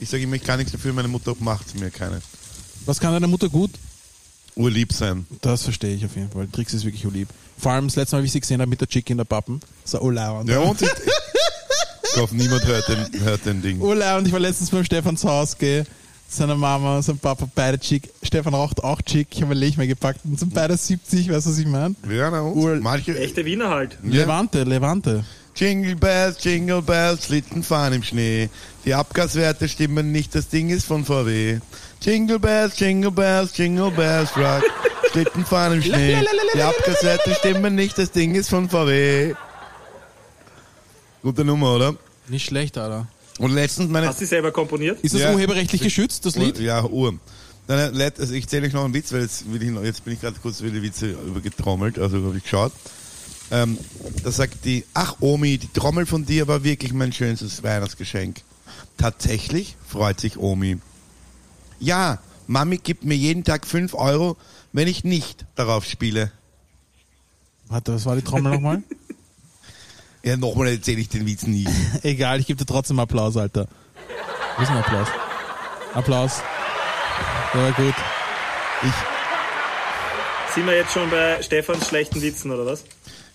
[0.00, 2.22] Ich sage immer, ich kann nichts dafür, meine Mutter macht mir keine.
[2.84, 3.70] Was kann deine Mutter gut?
[4.54, 5.26] Urlieb sein.
[5.42, 6.48] Das verstehe ich auf jeden Fall.
[6.50, 7.28] Trix ist wirklich lieb.
[7.58, 9.24] Vor allem das letzte Mal, wie ich sie gesehen habe mit der Chick in der
[9.24, 9.60] Pappen.
[9.84, 10.48] So Urlaub.
[10.48, 10.88] Ja, und ich,
[12.16, 13.80] ich hoffe, niemand hört den, hört den Ding.
[13.80, 15.84] Urlaub und ich war letztens beim Stefan zu Hause, gell.
[16.28, 18.10] Seine Mama und sein Papa, beide Chick.
[18.22, 19.28] Stefan raucht auch Chick.
[19.30, 21.94] Ich habe ein Lech mehr gepackt und sind beide 70, weißt du, was ich meine?
[22.10, 22.56] Ja, na und?
[22.56, 23.16] Ur- Manche.
[23.16, 23.96] Echte Wiener halt.
[24.02, 24.22] Ja.
[24.22, 25.24] Levante, Levante.
[25.54, 28.48] Jingle Bells, Jingle Bells, Schlitten fahren im Schnee.
[28.84, 31.60] Die Abgaswerte stimmen nicht, das Ding ist von VW.
[32.02, 34.64] Jingle Bells, Jingle Bells, Jingle Bells, Rock.
[35.12, 36.16] Schlitten fahren im Schnee.
[36.54, 39.34] Die Abgaswerte stimmen nicht, das Ding ist von VW.
[41.22, 41.94] Gute Nummer, oder?
[42.28, 43.06] Nicht schlecht, Alter.
[43.38, 44.08] Und letztens meine...
[44.08, 45.00] Hast du die selber komponiert?
[45.02, 45.32] Ist das Ja.
[45.34, 46.58] urheberrechtlich geschützt, das Lied?
[46.58, 46.84] Ja,
[47.68, 50.04] äh, let- also ich zähle euch noch einen Witz, weil jetzt, will ich noch, jetzt
[50.04, 52.72] bin ich gerade kurz wieder Witze übergetrommelt, also habe ich geschaut.
[53.50, 53.78] Ähm,
[54.24, 58.40] da sagt die, ach Omi, die Trommel von dir war wirklich mein schönstes Weihnachtsgeschenk.
[58.96, 60.78] Tatsächlich freut sich Omi.
[61.78, 64.36] Ja, Mami gibt mir jeden Tag 5 Euro,
[64.72, 66.32] wenn ich nicht darauf spiele.
[67.68, 68.82] Warte, was war die Trommel nochmal?
[70.26, 71.68] Ja, nochmal erzähle ich den Witz nie.
[72.02, 73.68] Egal, ich gebe dir trotzdem Applaus, Alter.
[74.56, 75.06] Wo ist ein Applaus?
[75.94, 76.40] Applaus.
[77.54, 77.94] War gut.
[78.82, 82.82] Ich, Sind wir jetzt schon bei Stefans schlechten Witzen, oder was?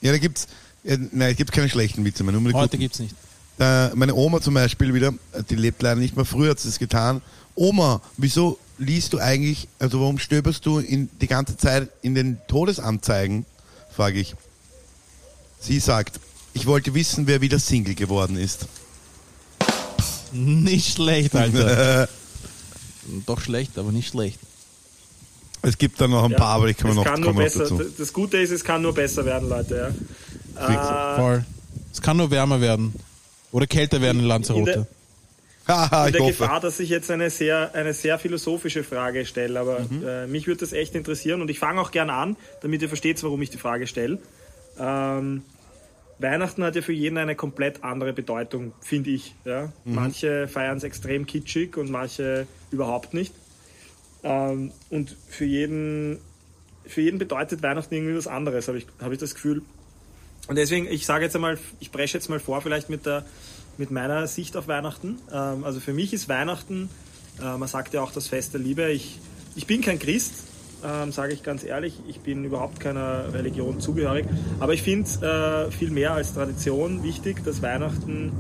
[0.02, 0.48] ja, da gibt's,
[0.84, 2.80] ja, nein, es gibt keine schlechten Witze mehr, nur Heute guten.
[2.80, 3.16] gibt's nicht.
[3.58, 6.68] Äh, meine Oma zum Beispiel wieder, äh, die lebt leider nicht mehr, früher hat sie
[6.68, 7.22] es getan.
[7.56, 12.38] Oma, wieso liest du eigentlich, also warum stöberst du in, die ganze Zeit in den
[12.50, 13.46] Todesanzeigen,
[13.96, 14.36] frage ich.
[15.62, 16.20] Sie sagt,
[16.54, 18.68] ich wollte wissen, wer wieder Single geworden ist.
[20.34, 22.08] Nicht schlecht, Alter.
[23.26, 24.40] Doch schlecht, aber nicht schlecht.
[25.64, 26.38] Es gibt da noch ein Ja.
[26.38, 27.60] paar, aber ich es noch, kann nur besser.
[27.60, 27.82] dazu.
[27.98, 29.94] Das Gute ist, es kann nur besser werden, Leute.
[30.56, 31.14] Ja.
[31.14, 31.46] Äh, Voll.
[31.92, 32.94] Es kann nur wärmer werden.
[33.52, 34.72] Oder kälter werden in In Lanzarote.
[34.72, 34.88] der-
[35.68, 36.32] Haha, in ich der hoffe.
[36.44, 40.04] Gefahr, dass ich jetzt eine sehr, eine sehr philosophische Frage stelle, aber Mhm.
[40.08, 43.22] äh, mich würde das echt interessieren und ich fange auch gern an, damit ihr versteht,
[43.22, 44.18] warum ich die Frage stelle.
[44.80, 45.44] Ähm,
[46.22, 49.36] Weihnachten hat ja für jeden eine komplett andere Bedeutung, finde ich.
[49.46, 49.72] Ja?
[49.86, 49.96] Mhm.
[49.96, 53.34] Manche feiern es extrem kitschig und manche überhaupt nicht.
[54.24, 56.20] Ähm, und für jeden,
[56.86, 59.62] für jeden bedeutet Weihnachten irgendwie was anderes, habe ich, hab ich das Gefühl.
[60.48, 63.26] Und deswegen, ich sage jetzt einmal, ich presche jetzt mal vor, vielleicht mit, der,
[63.78, 65.20] mit meiner Sicht auf Weihnachten.
[65.32, 66.90] Ähm, also für mich ist Weihnachten,
[67.40, 68.92] äh, man sagt ja auch das Fest der Liebe.
[68.92, 69.20] Ich,
[69.56, 70.34] ich bin kein Christ,
[70.84, 72.00] ähm, sage ich ganz ehrlich.
[72.08, 74.26] Ich bin überhaupt keiner Religion zugehörig.
[74.60, 75.10] Aber ich finde
[75.68, 78.32] äh, viel mehr als Tradition wichtig, dass Weihnachten,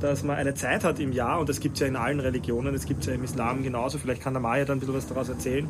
[0.00, 2.72] dass man eine Zeit hat im Jahr, und das gibt es ja in allen Religionen,
[2.74, 3.98] das gibt es ja im Islam genauso.
[3.98, 5.66] Vielleicht kann der Maya dann ein bisschen was daraus erzählen.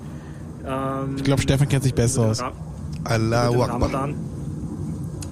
[0.66, 2.40] Ähm, Ich glaube, Stefan kennt sich besser aus.
[2.42, 2.53] Ra-
[3.05, 4.09] Allahu Akbar.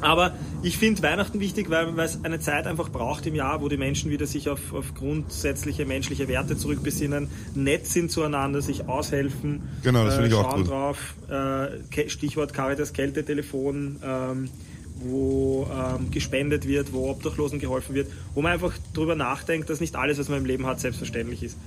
[0.00, 0.32] Aber
[0.64, 3.76] ich finde Weihnachten wichtig, weil, weil es eine Zeit einfach braucht im Jahr, wo die
[3.76, 9.62] Menschen wieder sich auf, auf grundsätzliche menschliche Werte zurückbesinnen, nett sind zueinander, sich aushelfen.
[9.82, 10.70] Genau, das finde ich auch schauen gut.
[10.70, 11.14] drauf.
[11.28, 14.48] Äh, Stichwort Caritas Kältetelefon, ähm,
[14.96, 19.96] wo ähm, gespendet wird, wo Obdachlosen geholfen wird, wo man einfach drüber nachdenkt, dass nicht
[19.96, 21.58] alles, was man im Leben hat, selbstverständlich ist.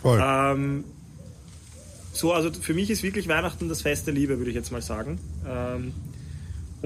[0.00, 0.18] Voll.
[0.22, 0.84] Ähm,
[2.12, 4.80] so, also für mich ist wirklich Weihnachten das Fest der Liebe, würde ich jetzt mal
[4.80, 5.18] sagen.
[5.46, 5.92] Ähm,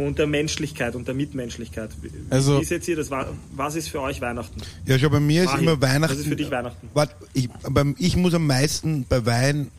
[0.07, 1.91] und der Menschlichkeit und der Mitmenschlichkeit.
[2.03, 3.11] Wie, Also- wie seht ihr das?
[3.11, 4.61] Wa- Was ist für euch Weihnachten?
[4.87, 6.13] Ja, schau, bei mir ist Mahim, immer Weihnachten.
[6.15, 6.89] was ist für dich Weihnachten?
[6.95, 9.71] Warte, ich, beim, ich muss am meisten bei Wein,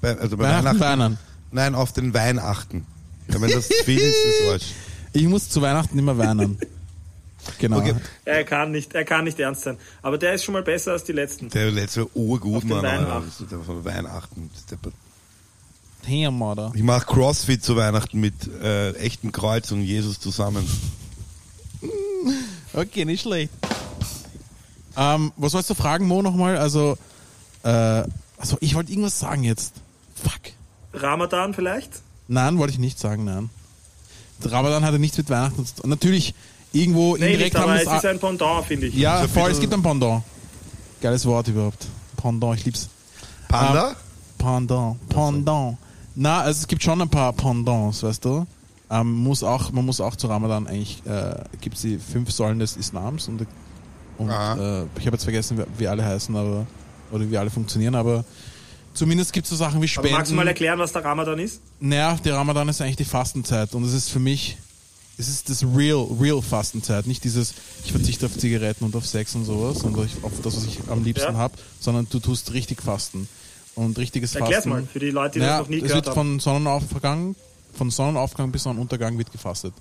[0.00, 1.18] bei, also bei Weihnachten Weihnachten,
[1.52, 2.86] nein, auf den Wein achten.
[3.32, 4.66] Ja, wenn das viel ist, ist es Arsch.
[5.12, 6.58] Ich muss zu Weihnachten immer weinen.
[7.60, 7.78] Genau.
[7.78, 7.94] Okay.
[8.24, 9.76] Er kann nicht, er kann nicht ernst sein.
[10.02, 11.48] Aber der ist schon mal besser als die letzten.
[11.50, 12.82] Der letzte urgut, Mann.
[12.82, 13.22] Wein Alter.
[16.08, 16.72] Damn, oder?
[16.74, 20.66] Ich mache Crossfit zu Weihnachten mit äh, echtem Kreuz und Jesus zusammen.
[22.72, 23.50] Okay, nicht schlecht.
[24.98, 26.58] Ähm, was wolltest du fragen, Mo, nochmal?
[26.58, 26.98] Also,
[27.62, 27.68] äh,
[28.36, 29.74] also ich wollte irgendwas sagen jetzt.
[30.14, 30.52] Fuck.
[30.92, 31.90] Ramadan vielleicht?
[32.28, 33.48] Nein, wollte ich nicht sagen, nein.
[34.42, 35.88] Ramadan hatte nichts mit Weihnachten zu tun.
[35.88, 36.34] Natürlich,
[36.72, 38.94] irgendwo Nee, indirekt nicht, haben aber es ist ein Pendant, finde ich.
[38.94, 40.22] Ja, So ein voll, es gibt ein Pendant.
[41.00, 41.86] Geiles Wort überhaupt.
[42.16, 42.88] Pendant, ich lieb's.
[43.48, 43.90] Panda?
[43.90, 43.96] Ähm,
[44.36, 45.78] Pendant, Pendant.
[46.16, 48.46] Na, also es gibt schon ein paar Pendants, weißt du.
[48.90, 52.58] Ähm, muss auch, man muss auch zu Ramadan eigentlich, äh, gibt es die fünf Säulen
[52.58, 53.46] des Islams und,
[54.16, 56.66] und äh, ich habe jetzt vergessen, wie, wie alle heißen, aber
[57.12, 58.24] oder wie alle funktionieren, aber
[58.94, 60.12] zumindest gibt es so Sachen wie aber Spenden.
[60.12, 61.60] magst du mal erklären, was der Ramadan ist?
[61.80, 64.56] Naja, der Ramadan ist eigentlich die Fastenzeit und es ist für mich,
[65.18, 69.34] es ist das real, real Fastenzeit, nicht dieses, ich verzichte auf Zigaretten und auf Sex
[69.34, 71.38] und sowas und auf das, was ich am liebsten Ja.
[71.38, 73.28] hab, sondern du tust richtig Fasten.
[73.76, 74.70] Und richtiges Erklär's Fasten.
[74.70, 76.40] mal, für die Leute, die naja, das noch nie es gehört wird haben.
[76.40, 77.36] von Sonnenaufgang,
[77.74, 79.74] von Sonnenaufgang bis Sonnenuntergang wird gefastet.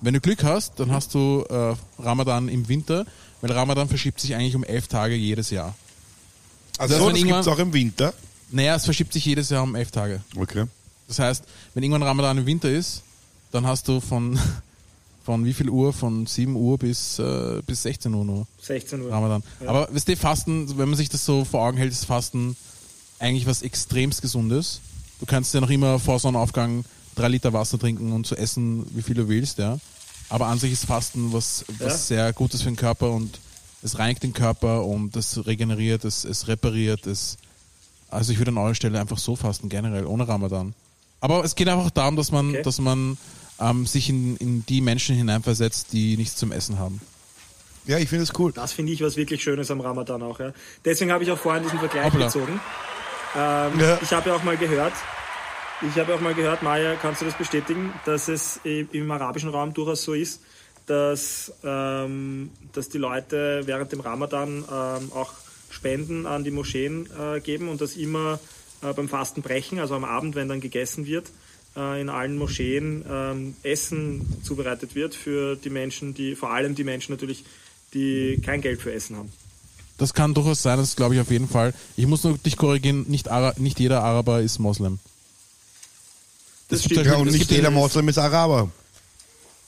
[0.00, 3.06] Wenn du Glück hast, dann hast du äh, Ramadan im Winter,
[3.40, 5.74] weil Ramadan verschiebt sich eigentlich um elf Tage jedes Jahr.
[6.78, 8.12] Also, wenn das gibt es auch im Winter.
[8.50, 10.20] Naja, es verschiebt sich jedes Jahr um elf Tage.
[10.36, 10.64] Okay.
[11.08, 11.44] Das heißt,
[11.74, 13.02] wenn irgendwann Ramadan im Winter ist,
[13.52, 14.38] dann hast du von,
[15.24, 15.92] von wie viel Uhr?
[15.92, 19.10] Von 7 Uhr bis, äh, bis 16 Uhr nur 16 Uhr.
[19.10, 19.42] Ramadan.
[19.60, 19.68] Ja.
[19.68, 22.56] Aber weißt du, Fasten, wenn man sich das so vor Augen hält, ist Fasten
[23.18, 24.80] eigentlich was extremst Gesundes.
[25.20, 29.02] Du kannst ja noch immer vor Sonnenaufgang drei Liter Wasser trinken und zu essen, wie
[29.02, 29.78] viel du willst, ja.
[30.28, 32.16] Aber an sich ist Fasten was, was Ja.
[32.16, 33.38] sehr Gutes für den Körper und
[33.82, 37.36] es reinigt den Körper und es regeneriert, es, es repariert, es.
[38.08, 40.74] Also ich würde an eurer Stelle einfach so fasten, generell, ohne Ramadan.
[41.20, 42.62] Aber es geht einfach darum, dass man, Okay.
[42.62, 43.16] dass man
[43.60, 47.00] ähm, sich in, in die Menschen hineinversetzt, die nichts zum Essen haben.
[47.86, 48.52] Ja, ich finde es cool.
[48.52, 50.38] Das finde ich was wirklich Schönes am Ramadan auch.
[50.40, 50.52] Ja.
[50.84, 52.26] Deswegen habe ich auch vorhin diesen Vergleich Hoppla.
[52.26, 52.60] gezogen.
[53.36, 53.98] Ähm, Ja.
[54.02, 54.94] Ich habe ja auch mal gehört,
[55.82, 59.74] ich habe auch mal gehört, Maja, kannst du das bestätigen, dass es im arabischen Raum
[59.74, 60.40] durchaus so ist,
[60.86, 65.32] dass, ähm, dass die Leute während dem Ramadan ähm, auch
[65.68, 68.38] Spenden an die Moscheen äh, geben und das immer
[68.82, 71.26] äh, beim Fastenbrechen, also am Abend, wenn dann gegessen wird,
[71.76, 76.84] äh, in allen Moscheen ähm, Essen zubereitet wird für die Menschen, die, vor allem die
[76.84, 77.44] Menschen natürlich,
[77.92, 79.32] die kein Geld für Essen haben.
[79.98, 81.72] Das kann durchaus sein, das glaube ich auf jeden Fall.
[81.96, 84.98] Ich muss nur dich korrigieren, nicht, Ara nicht jeder Araber ist Moslem.
[86.68, 87.06] Das stimmt.
[87.06, 88.70] ja Ja, und nicht jeder Moslem ist Araber.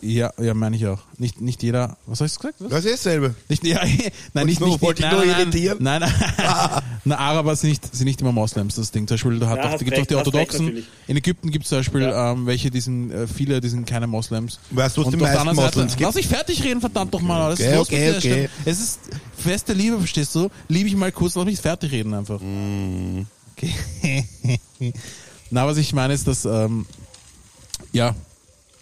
[0.01, 1.01] Ja, ja, meine ich auch.
[1.17, 1.97] Nicht, nicht jeder.
[2.07, 2.55] Was habe ich gesagt?
[2.61, 2.71] Was?
[2.71, 3.35] Das ist dasselbe.
[3.49, 3.81] Nicht, ja,
[4.35, 5.79] nein, nicht, nur- nicht, wollte ich nein, nur nein, irritieren?
[5.81, 6.13] Nein, nein.
[7.09, 9.07] Na, Araber sind nicht, sind nicht immer Moslems, das Ding.
[9.07, 10.85] Zum Beispiel, da, hat Ja, da gibt es auch die recht, Orthodoxen.
[11.07, 12.33] In Ägypten gibt es zum Beispiel Ja.
[12.33, 14.59] ähm, welche, die sind, äh, viele, die sind keine Moslems.
[14.71, 16.01] Weißt du, was Und die meisten Moslems gibt?
[16.03, 17.53] Lass mich fertig reden, verdammt doch mal.
[17.53, 18.49] Okay, okay, okay.
[18.67, 19.01] Es ist
[19.37, 20.51] feste Liebe, verstehst du?
[20.69, 22.41] Liebe ich mal kurz, lass mich fertig reden einfach.
[22.41, 23.23] Mm.
[23.57, 23.75] Okay.
[25.51, 26.85] Na, was ich meine ist, dass, ähm,
[27.93, 28.15] ja,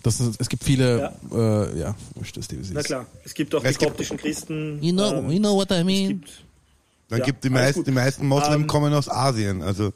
[0.03, 3.63] dass es, es gibt viele, ja, äh, ja wurscht, das Na klar, es gibt auch
[3.65, 4.83] Es die gibt- koptischen Christen.
[4.83, 6.09] You know, ähm, you know what I es mean?
[6.09, 6.31] gibt,
[7.09, 7.87] Dann Ja, gibt die meisten, gut.
[7.87, 9.63] die meisten Moslem Ähm, kommen aus Asien.
[9.63, 9.93] Also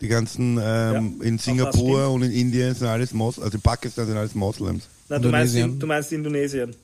[0.00, 4.06] die ganzen ähm, Ja, in Singapur und in Indien sind alles Moslems, also in Pakistan
[4.06, 4.84] sind alles Moslems.
[5.08, 5.78] Nein, du meinst, Indonesien.
[5.80, 6.74] du meinst Indonesien.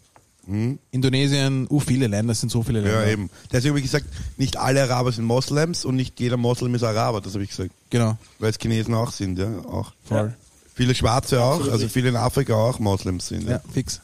[0.91, 3.07] Indonesien, uh, viele Länder, es sind so viele Länder.
[3.07, 3.31] Ja, eben.
[3.51, 4.05] Deswegen habe ich gesagt,
[4.37, 7.71] nicht alle Araber sind Moslems und nicht jeder Moslem ist Araber, das habe ich gesagt.
[7.89, 9.93] Genau, Weil es Chinesen auch sind, ja, auch.
[10.05, 10.35] voll.
[10.75, 13.45] Viele Schwarze auch, Absolut also viele in Afrika auch Moslems sind.
[13.45, 13.63] Ja, Ja.
[13.73, 14.01] fix.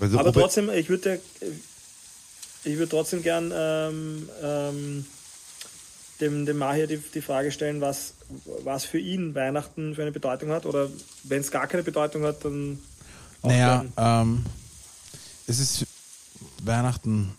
[0.00, 1.20] Also, Aber er- trotzdem, ich würde
[2.64, 5.06] ich würde trotzdem gern ähm, ähm,
[6.20, 8.14] dem, dem Mahir die, die Frage stellen, was,
[8.64, 10.66] was für ihn Weihnachten für eine Bedeutung hat.
[10.66, 10.88] Oder
[11.24, 12.78] wenn es gar keine Bedeutung hat, dann
[13.42, 14.44] auch Naja, ähm,
[15.46, 15.86] es ist
[16.62, 17.32] Weihnachten.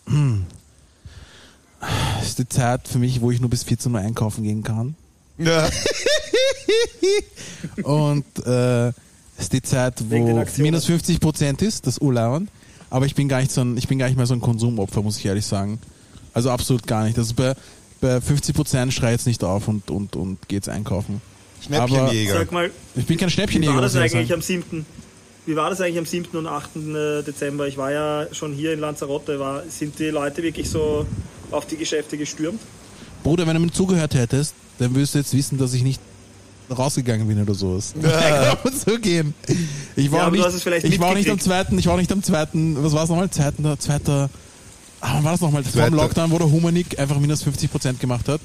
[2.20, 4.94] Es ist die Zeit für mich, wo ich nur bis 14 Uhr einkaufen gehen kann.
[5.38, 5.68] ja.
[7.82, 8.94] Und äh, es
[9.38, 12.48] ist die Zeit, wo minus 50 Prozent ist, das Urlauern.
[12.94, 15.02] Aber ich bin gar nicht so ein, ich bin gar nicht mehr so ein Konsumopfer,
[15.02, 15.80] muss ich ehrlich sagen.
[16.32, 17.18] Also absolut gar nicht.
[17.18, 17.54] Also bei,
[18.00, 21.20] bei 50 Prozent schreit jetzt nicht auf und, und, und geht's einkaufen.
[21.60, 22.34] Schnäppchenjäger.
[22.34, 23.74] Sag mal, Ich bin kein wie Schnäppchenjäger.
[23.74, 24.86] war das eigentlich am 7.?
[25.44, 26.38] Wie war das eigentlich am 7.
[26.38, 26.70] und 8.
[27.26, 27.66] Dezember?
[27.66, 29.40] Ich war ja schon hier in Lanzarote.
[29.40, 31.04] War, sind die Leute wirklich so
[31.50, 32.60] auf die Geschäfte gestürmt?
[33.24, 36.00] Bruder, wenn du mir zugehört hättest, dann würdest du jetzt wissen, dass ich nicht
[36.70, 37.94] rausgegangen bin oder sowas.
[38.02, 38.56] Ja.
[38.86, 39.34] So gehen.
[39.96, 42.10] Ich war Ja, nicht, hast es vielleicht ich war nicht am zweiten, ich war nicht
[42.12, 43.30] am zweiten, was war es nochmal?
[43.30, 44.30] Zweiten, zweiter,
[45.00, 45.62] ah, wann war das nochmal?
[45.64, 45.96] Vor dem Zweiter.
[45.96, 48.40] Lockdown, wo der Humanik einfach minus 50% gemacht hat.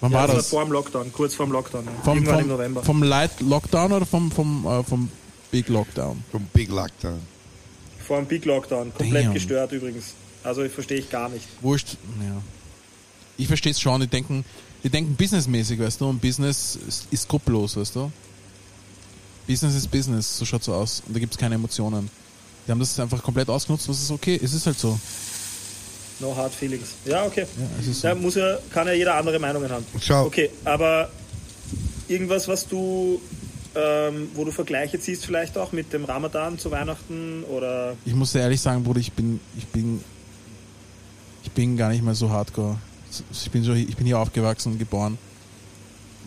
[0.00, 1.84] Wann Ja, war das war vor dem Lockdown, kurz vor dem Lockdown.
[2.04, 2.82] Vom, Irgendwann im vom, November.
[2.84, 5.10] vom Light Lockdown oder vom, vom, äh, vom
[5.50, 6.22] Big Lockdown?
[6.30, 7.18] Vom Big Lockdown.
[8.06, 8.92] Vor dem Big Lockdown.
[8.94, 9.34] Komplett Damn.
[9.34, 10.14] gestört übrigens.
[10.44, 11.44] Also ich verstehe ich gar nicht.
[11.60, 12.40] Wurscht, ja.
[13.38, 14.44] Ich verstehe es schon, die denken,
[14.84, 18.12] die denken businessmäßig, weißt du, und Business ist, ist skrupellos, weißt du.
[19.46, 21.02] Business ist Business, so schaut so aus.
[21.06, 22.10] Und da gibt es keine Emotionen.
[22.66, 24.98] Die haben das einfach komplett ausgenutzt, was ist okay, es ist halt so.
[26.20, 26.88] No hard feelings.
[27.06, 27.46] Ja, okay.
[27.58, 28.08] Ja, es ist so.
[28.08, 29.86] Da muss ja, kann ja jeder andere Meinungen haben.
[30.00, 30.26] Schau.
[30.26, 31.10] Okay, aber
[32.08, 33.20] irgendwas, was du,
[33.74, 38.32] ähm, wo du Vergleiche ziehst vielleicht auch mit dem Ramadan zu Weihnachten oder Ich muss
[38.32, 40.02] dir ehrlich sagen, Bruder, ich bin, ich bin,
[41.44, 42.78] ich bin gar nicht mehr so hardcore.
[43.32, 45.18] Ich bin, so, ich bin hier aufgewachsen und geboren.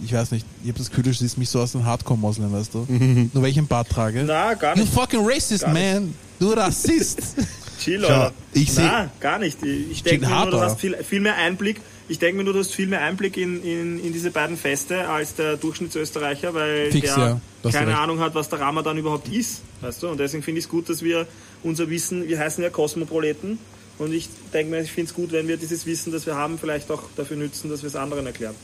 [0.04, 2.74] Ich weiß nicht, ich habe das Gefühl, du siehst mich so aus dem Hardcore-Moslem, weißt
[2.74, 2.86] du?
[3.34, 4.24] Nur weil ich ein Bart trage.
[4.26, 4.94] Na, gar You nicht.
[4.94, 5.94] fucking racist, Gar nicht.
[5.94, 6.14] man!
[6.40, 7.20] Du Rassist!
[7.80, 8.34] Chill, Schau, oder?
[8.54, 9.62] ich seh- Na, gar nicht.
[9.64, 11.82] Ich denke mir nur, du hast viel, viel mehr Einblick.
[12.08, 15.08] Ich denke mir nur, du hast viel mehr Einblick in, in, in diese beiden Feste
[15.08, 17.72] als der Durchschnittsösterreicher, weil Fix, der ja.
[17.72, 17.98] Keine.
[17.98, 19.62] Ahnung hat, was der Ramadan überhaupt ist.
[19.82, 20.10] Weißt du?
[20.10, 21.28] Und deswegen finde ich es gut, dass wir
[21.64, 23.58] unser Wissen, wir heißen ja Kosmoproleten.
[23.98, 26.58] Und ich denke mir, ich finde es gut, wenn wir dieses Wissen, das wir haben,
[26.58, 28.56] vielleicht auch dafür nützen, dass wir es anderen erklären.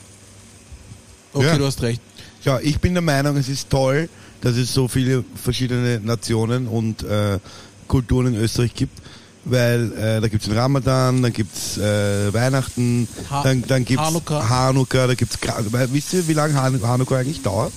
[1.34, 1.58] Okay, Ja.
[1.58, 2.02] du hast recht.
[2.44, 4.10] Schau, ich bin der Meinung, es ist toll,
[4.42, 7.40] dass es so viele verschiedene Nationen und äh,
[7.88, 9.00] Kulturen in Österreich gibt.
[9.50, 13.86] Weil äh, da gibt es den Ramadan, dann gibt es äh, Weihnachten, Ha- dann, dann
[13.86, 14.50] gibt es Hanukkah.
[14.50, 15.94] Hanukkah, da gibt es...
[15.94, 17.72] Wisst ihr, wie lange Han Hanukkah eigentlich dauert?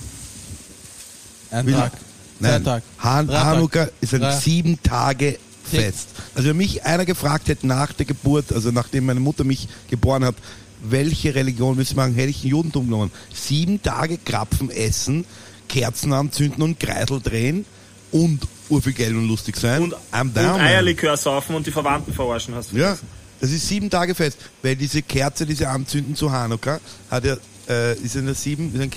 [1.53, 1.93] Ein Wie Tag.
[2.41, 2.83] Nein, Zwei Tag.
[2.99, 3.45] Han Drei Tag.
[3.45, 4.37] Hanukkah ist ein Drei.
[4.37, 5.39] sieben Tage
[5.71, 6.09] Fest.
[6.35, 10.25] Also wenn mich einer gefragt hätte nach der Geburt, also nachdem meine Mutter mich geboren
[10.25, 10.35] hat,
[10.83, 13.11] welche Religion willst du machen, hätte ich ein Judentum genommen.
[13.35, 15.25] Sieben Tage Krapfen essen,
[15.69, 17.65] Kerzen anzünden und Kreisel drehen
[18.13, 19.83] und urviel Geld und lustig sein.
[19.83, 20.39] Und, I'm und.
[20.39, 23.09] Eierlikör saufen und die Verwandten verarschen hast du Ja, vergessen.
[23.41, 26.81] das ist sieben Tage fest, weil diese Kerze, die sie anzünden zu Hanukkah,
[27.11, 27.37] hat ja,
[27.69, 28.91] äh, ist eine sieben, ist ein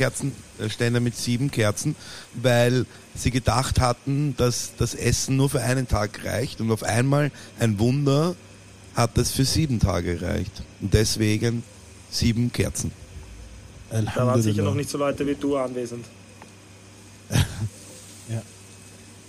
[0.57, 1.95] Kerzenständer mit sieben Kerzen,
[2.33, 2.85] weil
[3.15, 7.79] sie gedacht hatten, dass das Essen nur für einen Tag reicht und auf einmal ein
[7.79, 8.35] Wunder
[8.95, 10.63] hat das für sieben Tage gereicht.
[10.81, 11.63] Und deswegen
[12.11, 12.91] sieben Kerzen.
[13.89, 16.05] Da waren sicher noch nicht so Leute wie du anwesend.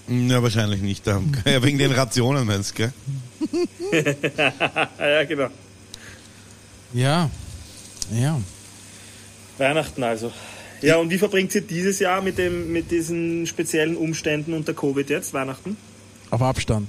[0.06, 1.06] Ja, wahrscheinlich nicht.
[1.06, 1.22] Da.
[1.46, 2.92] Ja, wegen den Rationen, meinst du, gell?
[4.98, 5.48] Ja, genau.
[6.92, 7.30] Ja.
[8.12, 8.40] Ja.
[9.58, 10.30] Weihnachten also.
[10.82, 15.08] Ja, und wie verbringt ihr dieses Jahr mit, dem, mit diesen speziellen Umständen unter Covid
[15.08, 15.76] jetzt, Weihnachten?
[16.30, 16.88] Auf Abstand.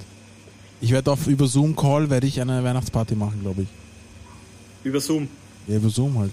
[0.80, 3.68] Ich werde auf über Zoom-Call werde ich eine Weihnachtsparty machen, glaube ich.
[4.84, 5.28] Über Zoom.
[5.66, 6.32] Ja, über Zoom halt.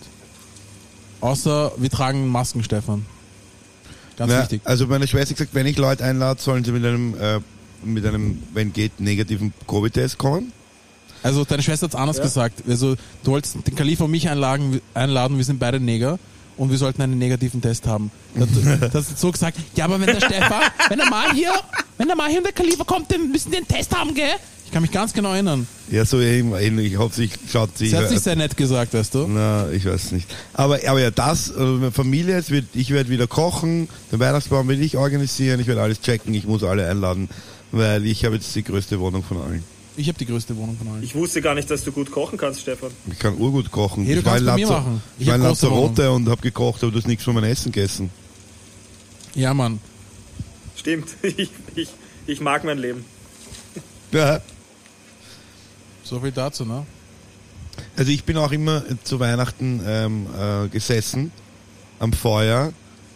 [1.21, 3.05] Außer wir tragen Masken, Stefan.
[4.17, 4.61] Ganz Na, wichtig.
[4.65, 7.39] Also meine Schwester hat gesagt, wenn ich Leute einlade, sollen sie mit einem, äh,
[7.83, 10.51] mit einem, wenn geht, negativen Covid-Test kommen.
[11.23, 12.23] Also deine Schwester hat es anders Ja.
[12.23, 12.63] gesagt.
[12.67, 16.19] Also du wolltest den Kalif und mich einladen, einladen, wir sind beide Neger
[16.57, 18.11] und wir sollten einen negativen Test haben.
[18.35, 18.49] Das,
[18.91, 21.51] das hat so gesagt, ja, aber wenn der Stefan, wenn er mal hier,
[21.97, 24.35] wenn er mal hier und der Kalifer kommt, dann müssen die einen Test haben, gell?
[24.65, 25.67] Ich kann mich ganz genau erinnern.
[25.91, 26.93] Ja, so ähnlich.
[26.93, 27.89] Ich hoffe, sich schaut sie.
[27.89, 29.27] Sie hat sich sehr nett gesagt, weißt du?
[29.27, 30.27] Na, ich weiß nicht.
[30.53, 34.67] Aber, aber ja, das, äh, meine Familie, es wird, ich werde wieder kochen, den Weihnachtsbaum
[34.67, 37.29] will ich organisieren, ich werde alles checken, ich muss alle einladen,
[37.71, 39.63] weil ich habe jetzt die größte Wohnung von allen.
[39.95, 41.03] Ich habe die größte Wohnung von allen.
[41.03, 42.89] Ich wusste gar nicht, dass du gut kochen kannst, Stefan.
[43.11, 44.03] Ich kann urgut kochen.
[44.05, 45.03] Hey, du ich war kannst in Lazar- machen.
[45.17, 47.71] Ich Ich war in Lanzarote und habe gekocht, aber du hast nichts von meinem Essen
[47.71, 48.09] gegessen.
[49.35, 49.79] Ja, Mann.
[50.75, 51.09] Stimmt.
[51.23, 51.89] Ich, ich,
[52.25, 53.05] ich mag mein Leben.
[54.11, 54.41] Ja.
[56.03, 56.85] So viel dazu, ne?
[57.95, 61.31] Also ich bin auch immer zu Weihnachten ähm, äh, gesessen
[61.99, 62.71] am Feuer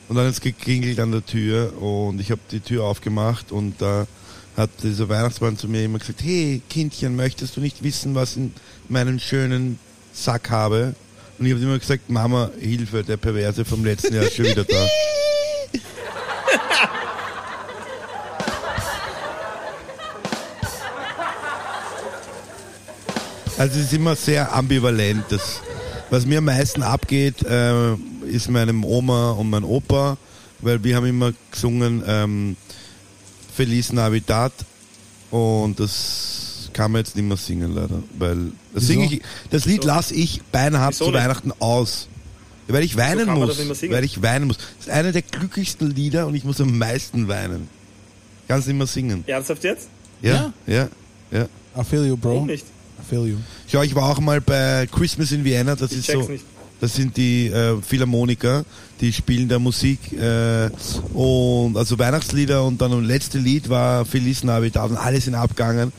[0.10, 4.08] und dann es geklingelt an der Tür und ich habe die Tür aufgemacht und da
[4.58, 8.54] hat dieser Weihnachtsmann zu mir immer gesagt, hey Kindchen, möchtest du nicht wissen, was in
[8.90, 9.78] meinem schönen
[10.14, 10.96] Sack habe?
[11.38, 14.64] Und ich habe immer gesagt, Mama, Hilfe, der Perverse vom letzten Jahr ist schon wieder
[14.64, 14.88] da.
[23.60, 25.26] Also es ist immer sehr ambivalent.
[25.30, 25.62] Das,
[26.12, 27.94] was mir am meisten abgeht, äh,
[28.28, 30.18] ist meinem Oma und mein Opa,
[30.60, 32.56] weil wir haben immer gesungen ähm,
[33.58, 34.54] Feliz Navidad
[35.32, 38.86] und das kann man jetzt nicht mehr singen leider, weil das, Wieso?
[38.88, 41.12] sing ich, das Lied lasse ich beinahe zu?
[41.12, 42.08] Weihnachten aus.
[42.68, 43.58] Weil ich weinen muss.
[43.90, 44.58] Weil ich weinen muss.
[44.58, 47.68] Das ist einer der glücklichsten Lieder und ich muss am meisten weinen.
[48.48, 49.24] Kannst nicht mehr singen.
[49.26, 49.88] Ernsthaft jetzt?
[50.22, 50.88] Ja, ja,
[51.32, 51.48] ja.
[51.76, 52.30] I feel you, Bro.
[52.36, 52.66] Warum nicht?
[52.66, 53.38] I feel you.
[53.72, 56.44] Schau, ich war auch mal bei Christmas in Vienna, das Ich ist so, nicht.
[56.80, 58.66] Das sind die äh, Philharmoniker,
[59.02, 60.70] die spielen da Musik äh,
[61.14, 65.92] und also Weihnachtslieder und dann das letzte Lied war Feliz Navidad und alle sind abgegangen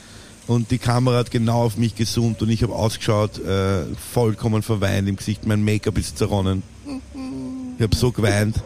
[0.47, 5.09] und die Kamera hat genau auf mich gezoomt und ich habe ausgeschaut, äh, vollkommen verweint
[5.09, 6.63] im Gesicht, mein Make-up ist zerronnen.
[7.77, 8.57] Ich habe so geweint.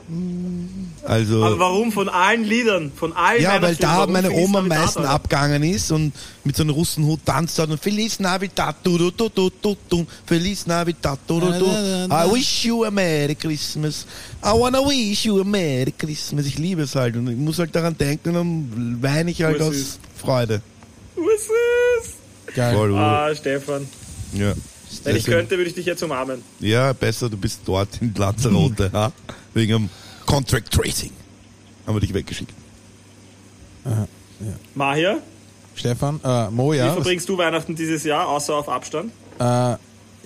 [1.04, 1.90] Also Aber warum?
[1.90, 2.92] Von allen Liedern?
[2.94, 6.12] Von allen ja, weil da Warum meine Oma am meisten abgegangen ist und
[6.44, 10.06] mit so einem Russenhut tanzt hat und Feliz Navidad, du, du, du, du, du, du,
[10.24, 11.64] Feliz Navidad, du, du, du.
[11.66, 14.06] I wish you a Merry Christmas.
[14.44, 16.46] I wanna wish you a Merry Christmas.
[16.46, 19.58] Ich liebe es halt und ich muss halt daran denken und dann weine ich halt
[19.58, 19.98] Voll aus süß.
[20.18, 20.62] Freude.
[21.16, 22.54] Was ist?
[22.54, 22.74] Geil.
[22.76, 23.88] Voll, Ah, Stefan.
[24.34, 24.52] ja.
[25.04, 26.42] Wenn ich Deswegen- könnte, würde ich dich jetzt umarmen.
[26.60, 29.10] Ja, besser, du bist dort in Lanzarote, ha?
[29.54, 29.88] wegen dem
[30.32, 31.10] Contract Tracing.
[31.86, 32.54] Haben wir dich weggeschickt.
[34.74, 35.18] Mahia,
[35.74, 36.94] Stefan, äh, Mo, wie ja.
[36.94, 39.12] verbringst du Weihnachten dieses Jahr, außer auf Abstand?
[39.38, 39.74] Äh,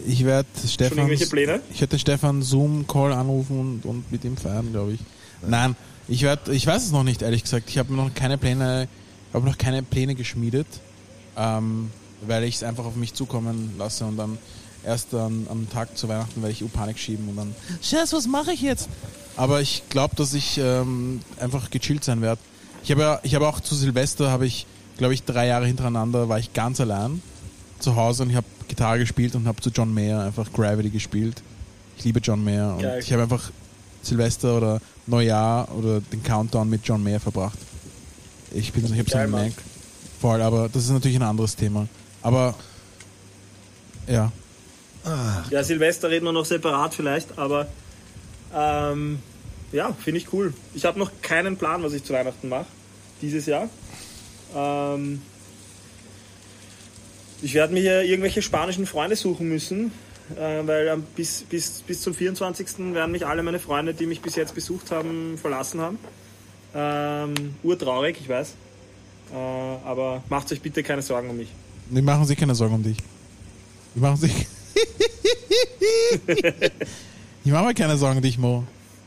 [0.06, 0.98] ich werde Stefan.
[0.98, 1.60] irgendwelche Pläne?
[1.72, 5.00] Ich werde den Stefan Zoom-Call anrufen und, und mit ihm feiern, glaube ich.
[5.44, 5.74] Nein,
[6.06, 7.68] ich werde, ich weiß es noch nicht, ehrlich gesagt.
[7.68, 8.86] Ich habe noch keine Pläne,
[9.34, 10.68] habe noch keine Pläne geschmiedet,
[11.36, 11.90] ähm,
[12.20, 14.38] weil ich es einfach auf mich zukommen lasse und dann
[14.86, 18.26] erst dann am Tag zu Weihnachten werde ich U Panik schieben und dann, Scheiß, was
[18.26, 18.88] mache ich jetzt?
[19.36, 22.40] Aber ich glaube, dass ich ähm, einfach gechillt sein werde.
[22.82, 26.28] Ich habe ja, ich habe auch zu Silvester habe ich, glaube ich, drei Jahre hintereinander
[26.28, 27.20] war ich ganz allein
[27.80, 31.42] zu Hause und ich habe Gitarre gespielt und habe zu John Mayer einfach Gravity gespielt.
[31.98, 33.00] Ich liebe John Mayer und Geil.
[33.00, 33.50] ich habe einfach
[34.02, 37.58] Silvester oder Neujahr oder den Countdown mit John Mayer verbracht.
[38.52, 39.48] Ich bin, ich habe so einen Mann.
[39.48, 39.52] Mac.
[40.20, 41.86] Voll, aber das ist natürlich ein anderes Thema.
[42.22, 42.54] Aber
[44.06, 44.32] ja,
[45.50, 47.68] Ja, Silvester reden wir noch separat vielleicht, aber
[48.54, 49.20] ähm,
[49.72, 50.52] ja, finde ich cool.
[50.74, 52.66] Ich habe noch keinen Plan, was ich zu Weihnachten mache
[53.22, 53.68] dieses Jahr.
[54.54, 55.22] Ähm,
[57.42, 59.92] ich werde mir hier irgendwelche spanischen Freunde suchen müssen,
[60.36, 62.94] äh, weil bis, bis, bis zum 24.
[62.94, 65.98] werden mich alle meine Freunde, die mich bis jetzt besucht haben, verlassen haben.
[66.74, 68.54] Ähm, urtraurig, ich weiß.
[69.32, 71.48] Äh, aber macht euch bitte keine Sorgen um mich.
[71.90, 72.98] die machen sich keine Sorgen um dich.
[73.94, 74.46] Die machen sich.
[77.44, 78.64] ich mache mir keine Sorgen dich, Mo.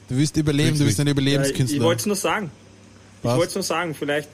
[0.08, 1.84] Du wirst überleben, du bist ein Ja, ich Überlebenskünstler.
[1.84, 2.52] wollte es nur sagen.
[3.22, 3.34] Was?
[3.34, 3.96] Ich wollte es nur sagen.
[3.96, 4.30] Vielleicht,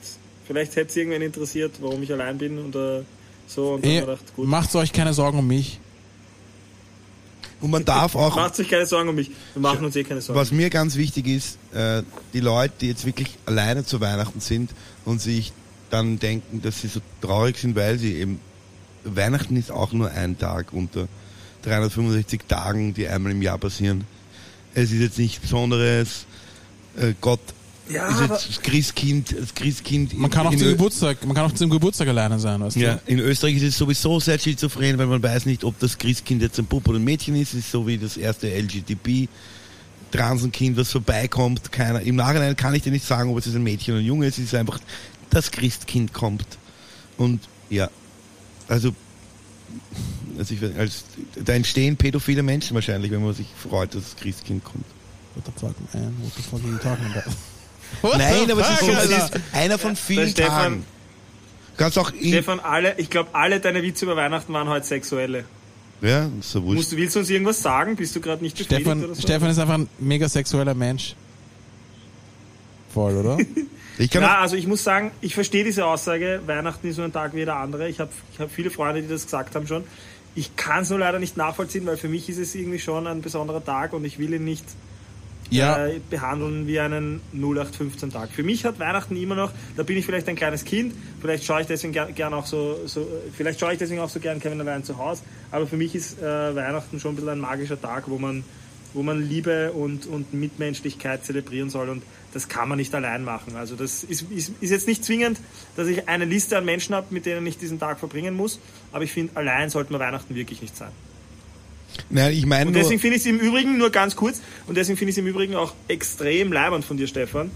[0.46, 3.02] vielleicht hätte es irgendwen interessiert, warum ich allein bin oder
[3.46, 3.74] so.
[3.74, 4.46] Und dann Ey, ich gedacht, gut.
[4.48, 5.80] macht euch keine Sorgen um mich.
[7.60, 9.30] Und man darf auch Macht euch keine Sorgen um mich.
[9.54, 10.38] Wir machen uns eh keine Sorgen.
[10.38, 12.02] Was mir ganz wichtig ist, äh,
[12.34, 14.70] die Leute, die jetzt wirklich alleine zu Weihnachten sind
[15.04, 15.52] und sich
[15.90, 18.40] dann denken, dass sie so traurig sind, weil sie eben
[19.04, 21.08] Weihnachten ist auch nur ein Tag unter
[21.66, 24.04] 365 Tagen, die einmal im Jahr passieren.
[24.74, 26.26] Es ist jetzt nichts Besonderes.
[26.96, 27.40] Äh, Gott
[27.88, 30.16] Ja, ist jetzt das Christkind, das Christkind.
[30.16, 32.94] Man kann auch zum Ö- Geburtstag, man kann auch zum Geburtstag alleine sein, weißt ja,
[32.96, 33.12] du?
[33.12, 36.58] in Österreich ist es sowieso sehr schizophren, weil man weiß nicht, ob das Christkind jetzt
[36.58, 37.52] ein Bub oder ein Mädchen ist.
[37.54, 39.28] Es ist so wie das erste LGTB.
[40.12, 42.00] Transenkind, das vorbeikommt, keiner.
[42.00, 44.26] Im Nachhinein kann ich dir nicht sagen, ob es jetzt ein Mädchen oder ein Junge
[44.26, 44.38] ist.
[44.38, 44.78] Es ist einfach,
[45.30, 46.46] das Christkind kommt.
[47.18, 47.90] Und ja,
[48.68, 48.94] also,
[50.38, 51.04] also ich, als,
[51.44, 54.84] da entstehen pädophile Menschen wahrscheinlich, wenn man sich freut, dass das Christkind kommt.
[55.34, 56.14] What the fuck, man?
[56.22, 57.30] What the fuck are you talking about?
[58.02, 60.84] What Nein, aber es ist, fuck, so, es ist einer von vielen Stefan- Tagen.
[61.76, 65.44] Kannst auch Stefan, alle, ich glaube, alle deine Witze über Weihnachten waren heute sexuelle.
[66.00, 66.76] ja, ist so wurscht.
[66.76, 67.96] Musst, du- willst du uns irgendwas sagen?
[67.96, 69.20] Bist du gerade nicht befriedigt Stefan, oder so?
[69.20, 71.14] Stefan ist einfach ein mega sexueller Mensch.
[72.92, 73.38] Voll, oder?
[73.98, 77.02] Ich kann Ja, auch, also ich muss sagen, ich verstehe diese Aussage, Weihnachten ist so
[77.02, 77.88] ein Tag wie jeder andere.
[77.88, 79.84] Ich habe ich hab viele Freunde, die das gesagt haben schon.
[80.36, 83.22] Ich kann es nur leider nicht nachvollziehen, weil für mich ist es irgendwie schon ein
[83.22, 84.64] besonderer Tag und ich will ihn nicht
[85.50, 88.30] Ja, äh, behandeln wie einen 0815-Tag.
[88.30, 91.62] Für mich hat Weihnachten immer noch, da bin ich vielleicht ein kleines Kind, vielleicht schaue
[91.62, 94.60] ich deswegen gern, gern auch so, so, vielleicht schaue ich deswegen auch so gern Kevin
[94.60, 98.04] allein zu Hause, aber für mich ist äh, Weihnachten schon ein bisschen ein magischer Tag,
[98.08, 98.44] wo man,
[98.92, 102.02] wo man Liebe und, und Mitmenschlichkeit zelebrieren soll und
[102.36, 103.56] das kann man nicht allein machen.
[103.56, 105.40] Also das ist, ist, ist jetzt nicht zwingend,
[105.74, 108.60] dass ich eine Liste an Menschen habe, mit denen ich diesen Tag verbringen muss,
[108.92, 110.90] aber ich finde, allein sollte man Weihnachten wirklich nicht sein.
[112.10, 114.98] nein, ich meine Und deswegen finde ich es im Übrigen, nur ganz kurz, und deswegen
[114.98, 117.50] finde ich es im Übrigen auch extrem leibend von dir, Stefan,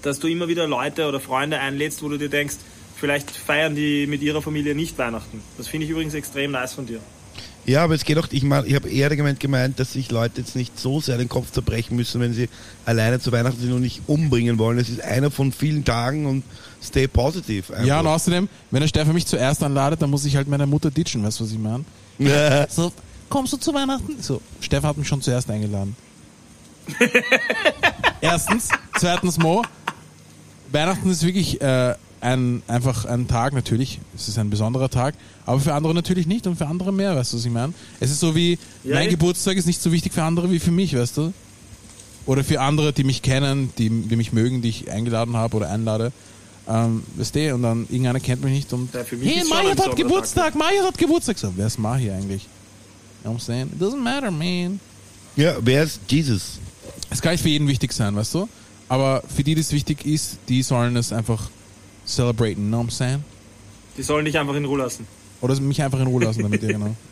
[0.00, 2.56] dass du immer wieder Leute oder Freunde einlädst, wo du dir denkst,
[2.96, 5.42] vielleicht feiern die mit ihrer Familie nicht Weihnachten.
[5.58, 7.00] Das finde ich übrigens extrem nice von dir.
[7.66, 10.40] Ja, aber es geht auch, ich meine, ich habe eher gemeint, gemeint, dass sich Leute
[10.40, 12.48] jetzt nicht so sehr den Kopf zerbrechen müssen, wenn sie
[12.84, 14.78] alleine zu Weihnachten sind und nicht umbringen wollen.
[14.78, 16.42] Es ist einer von vielen Tagen und
[16.82, 17.72] stay positive.
[17.72, 17.86] einfach.
[17.86, 20.90] ja, und außerdem, wenn der Stefan mich zuerst anladet, dann muss ich halt meine Mutter
[20.90, 21.84] ditchen, weißt du, was ich meine?
[22.68, 22.92] So,
[23.28, 24.20] kommst du zu Weihnachten?
[24.20, 25.96] So, Stefan hat mich schon zuerst eingeladen.
[28.20, 28.68] Erstens.
[28.98, 29.62] Zweitens, Mo,
[30.72, 33.98] Weihnachten ist wirklich äh, ein, einfach ein Tag, natürlich.
[34.14, 35.14] Es ist ein besonderer Tag,
[35.46, 37.72] aber für andere natürlich nicht und für andere mehr, weißt du, was ich meine?
[37.98, 40.70] Es ist so wie, Ja, mein Geburtstag ist nicht so wichtig für andere wie für
[40.70, 41.32] mich, weißt du?
[42.26, 45.70] Oder für andere, die mich kennen, die, die mich mögen, die ich eingeladen habe oder
[45.70, 46.12] einlade.
[46.68, 49.70] Ähm, weißt du, und dann irgendeiner kennt mich nicht und Ja, für mich hey, Maja
[49.76, 51.38] hat Geburtstag, Maja hat Geburtstag.
[51.38, 52.42] So, wer ist Maja eigentlich?
[52.42, 52.48] You
[53.24, 53.70] know what I'm saying?
[53.72, 54.78] It doesn't matter, man.
[55.36, 56.58] ja, wer ist Jesus?
[57.08, 58.48] Es kann nicht für jeden wichtig sein, weißt du?
[58.88, 61.48] Aber für die, die es wichtig ist, die sollen es einfach
[62.14, 63.24] celebraten, you know what I'm saying?
[63.96, 65.06] Die sollen dich einfach in Ruhe lassen.
[65.40, 66.94] Oder mich einfach in Ruhe lassen damit, ja genau.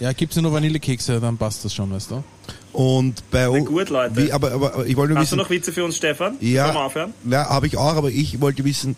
[0.00, 2.24] Ja, gibt's ja nur Vanillekekse, dann passt das schon, weißt du?
[2.72, 3.66] Und bei Na uns.
[3.66, 4.16] gut, Leute.
[4.16, 5.38] Wie, aber, aber, ich wollte Hast du wissen.
[5.38, 6.36] noch Witze für uns, Stefan?
[6.40, 7.14] Ja, aufhören?
[7.30, 8.96] ja habe ich auch, aber ich wollte wissen,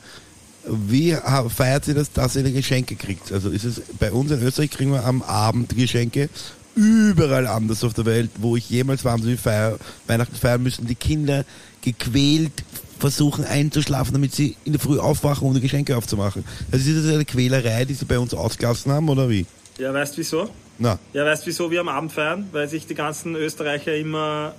[0.66, 1.14] wie
[1.54, 3.32] feiert ihr das, dass ihr Geschenke kriegt?
[3.32, 6.30] Also ist es bei uns in Österreich kriegen wir am Abend Geschenke.
[6.74, 10.94] Überall anders auf der Welt, wo ich jemals war, wie feier, Weihnachten feiern müssen, die
[10.94, 11.44] Kinder
[11.82, 12.64] gequält
[13.04, 16.42] versuchen einzuschlafen, damit sie in der Früh aufwachen, um die Geschenke aufzumachen.
[16.72, 19.44] Also ist das eine Quälerei, die sie bei uns ausgelassen haben, oder wie?
[19.76, 20.48] Ja, weißt wieso?
[20.78, 22.48] Na, Ja, weißt wieso wir am Abend feiern?
[22.52, 24.54] Weil sich die ganzen Österreicher immer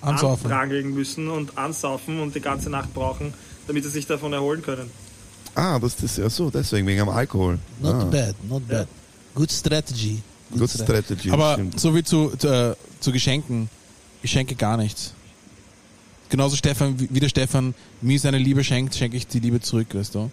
[0.00, 0.50] Ansaufen.
[0.50, 3.32] anprangeln müssen und ansaufen und die ganze Nacht brauchen,
[3.68, 4.90] damit sie sich davon erholen können.
[5.54, 7.60] ah, das ist ja so, deswegen, wegen am Alkohol.
[7.80, 8.88] Not ah, bad, not bad.
[9.36, 10.20] Good strategy.
[10.58, 11.30] Good strategy.
[11.30, 11.78] Aber stimmt.
[11.78, 13.68] so wie zu, zu, äh, zu Geschenken.
[14.20, 15.14] Geschenke gar nichts.
[16.30, 20.14] Genauso Stefan, wie der Stefan mir seine Liebe schenkt, schenke ich die Liebe zurück, weißt
[20.14, 20.30] du?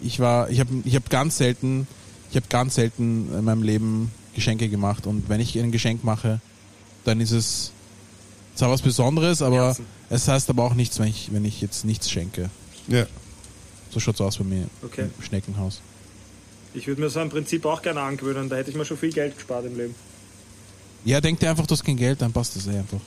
[0.00, 1.86] Ich war, ich habe ich hab ganz selten,
[2.30, 6.40] ich habe ganz selten in meinem Leben Geschenke gemacht und wenn ich ein Geschenk mache,
[7.04, 7.72] dann ist es
[8.54, 9.84] zwar was Besonderes, aber Herzen.
[10.08, 12.50] es heißt aber auch nichts, wenn ich, wenn ich jetzt nichts schenke.
[12.88, 13.06] ja.
[13.92, 15.06] So schaut's aus bei mir Okay.
[15.18, 15.80] im Schneckenhaus.
[16.74, 19.12] Ich würde mir so ein Prinzip auch gerne angewöhnen, da hätte ich mir schon viel
[19.12, 19.96] Geld gespart im Leben.
[21.04, 23.00] Ja, denk dir einfach, du hast kein Geld, dann passt das eh einfach.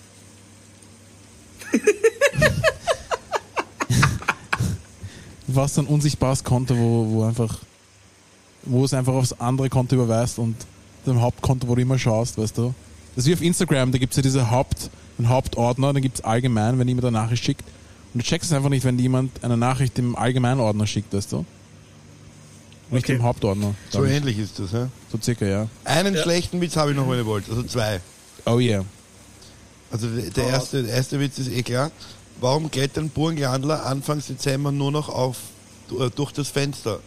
[5.53, 7.59] Du hast ein unsichtbares Konto, wo, wo einfach,
[8.63, 10.55] wo es einfach aufs andere Konto überweist und
[11.05, 12.73] dem Hauptkonto, wo du immer schaust, weißt du.
[13.15, 16.79] Das ist wie auf Instagram, da gibt's ja diese Haupt, einen Hauptordner, dann gibt's allgemein,
[16.79, 17.63] wenn jemand eine Nachricht schickt.
[18.13, 21.45] Und du checkst es einfach nicht, wenn jemand eine Nachricht im Allgemeinordner schickt, weißt du.
[22.91, 23.15] Nicht Okay.
[23.15, 23.73] im Hauptordner.
[23.89, 24.11] So ich.
[24.11, 24.87] ähnlich ist das, ja?
[25.11, 25.67] So circa, ja.
[25.83, 26.21] Einen Ja.
[26.21, 27.49] schlechten Witz habe ich noch, wenn ihr wollt.
[27.49, 27.99] Also zwei.
[28.45, 28.83] Oh yeah.
[29.91, 30.49] Also der der Oh.
[30.49, 31.91] erste, der erste Witz ist eh klar.
[32.39, 35.37] Warum klettern Burgenlandler Anfang Dezember nur noch auf,
[35.91, 36.99] äh, durch das Fenster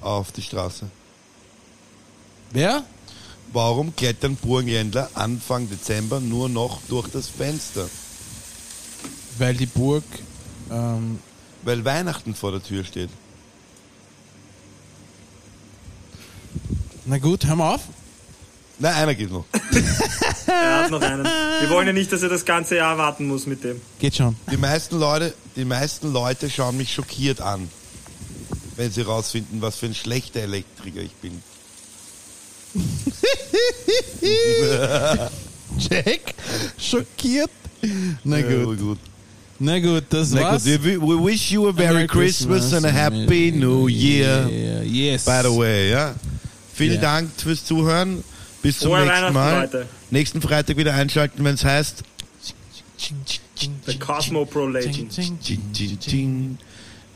[0.00, 0.86] auf die Straße?
[2.52, 2.84] Wer?
[3.52, 7.88] Warum klettern Burgenländler Anfang Dezember nur noch durch das Fenster?
[9.38, 10.04] Weil die Burg
[10.70, 11.18] ähm,
[11.62, 13.10] Weil Weihnachten vor der Tür steht.
[17.04, 17.82] Na gut, hör mal auf.
[18.78, 19.44] Nein, einer geht noch.
[20.48, 21.24] Er hat noch einen.
[21.24, 23.80] Wir wollen ja nicht, dass er das ganze Jahr warten muss mit dem.
[23.98, 24.34] Geht schon.
[24.50, 27.68] Die meisten Leute, die meisten Leute schauen mich schockiert an,
[28.76, 31.42] wenn sie rausfinden, was für ein schlechter Elektriker ich bin.
[35.78, 36.34] Jack?
[36.78, 37.50] Schockiert?
[38.24, 38.78] Na Ja, gut.
[38.78, 38.98] gut.
[39.60, 40.64] Na gut, das Na war's.
[40.64, 44.46] gut, we, wish you a Merry Christmas, and a Happy New Year.
[44.48, 45.24] Yeah, Yes.
[45.24, 46.14] By the way, ja.
[46.74, 47.00] Vielen Ja.
[47.00, 48.22] Dank fürs Zuhören.
[48.62, 49.60] Bis zum Frohe nächsten Mal.
[49.62, 49.86] Leute.
[50.10, 52.02] Nächsten Freitag wieder einschalten, wenn es heißt.
[53.86, 55.12] The Cosmo Pro Legend.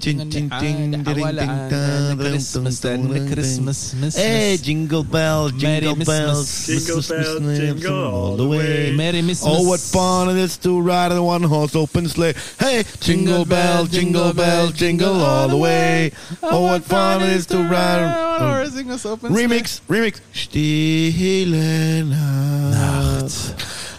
[0.03, 4.17] Christmas, ding, then ding, Christmas, Christmas.
[4.17, 8.93] Hey, jingle bells, jingle bells, Jingle Christmas, bells, jingle all the way.
[8.97, 9.45] Merry Christmas.
[9.47, 12.35] Oh, what fun it is to ride in a one-horse open sleigh.
[12.59, 16.11] Hey, jingle bells, jingle bells, jingle all the way.
[16.43, 18.03] Oh, oh, what fun it is to ride.
[18.03, 19.47] In a one horse open sleigh.
[19.47, 20.21] Remix, remix.
[20.35, 23.55] Stille Nacht,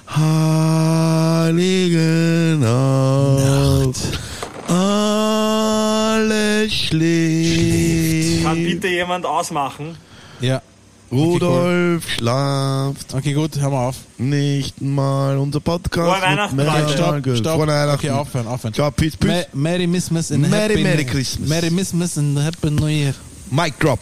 [0.07, 1.97] heilige
[2.59, 4.19] Nacht,
[4.67, 5.32] ah.
[6.23, 8.43] Alles schläft.
[8.43, 9.97] Kann bitte jemand ausmachen?
[10.41, 10.61] Ja.
[11.11, 13.97] Rudolf schlaft Okay, gut, hören wir auf.
[14.17, 16.09] nicht mal unser Podcast.
[16.11, 17.53] Frohe Weihnachten, mehr Stopp, stopp.
[17.57, 17.99] Frohe Weihnachten.
[17.99, 18.73] Okay, aufhören, aufhören.
[18.73, 19.29] Ciao, peace, peace.
[19.53, 21.47] Ma- Merry Christmas and Merry, Happy Merry Christmas.
[21.49, 23.13] Merry Christmas and Happy New Year.
[23.51, 23.99] Mic drop.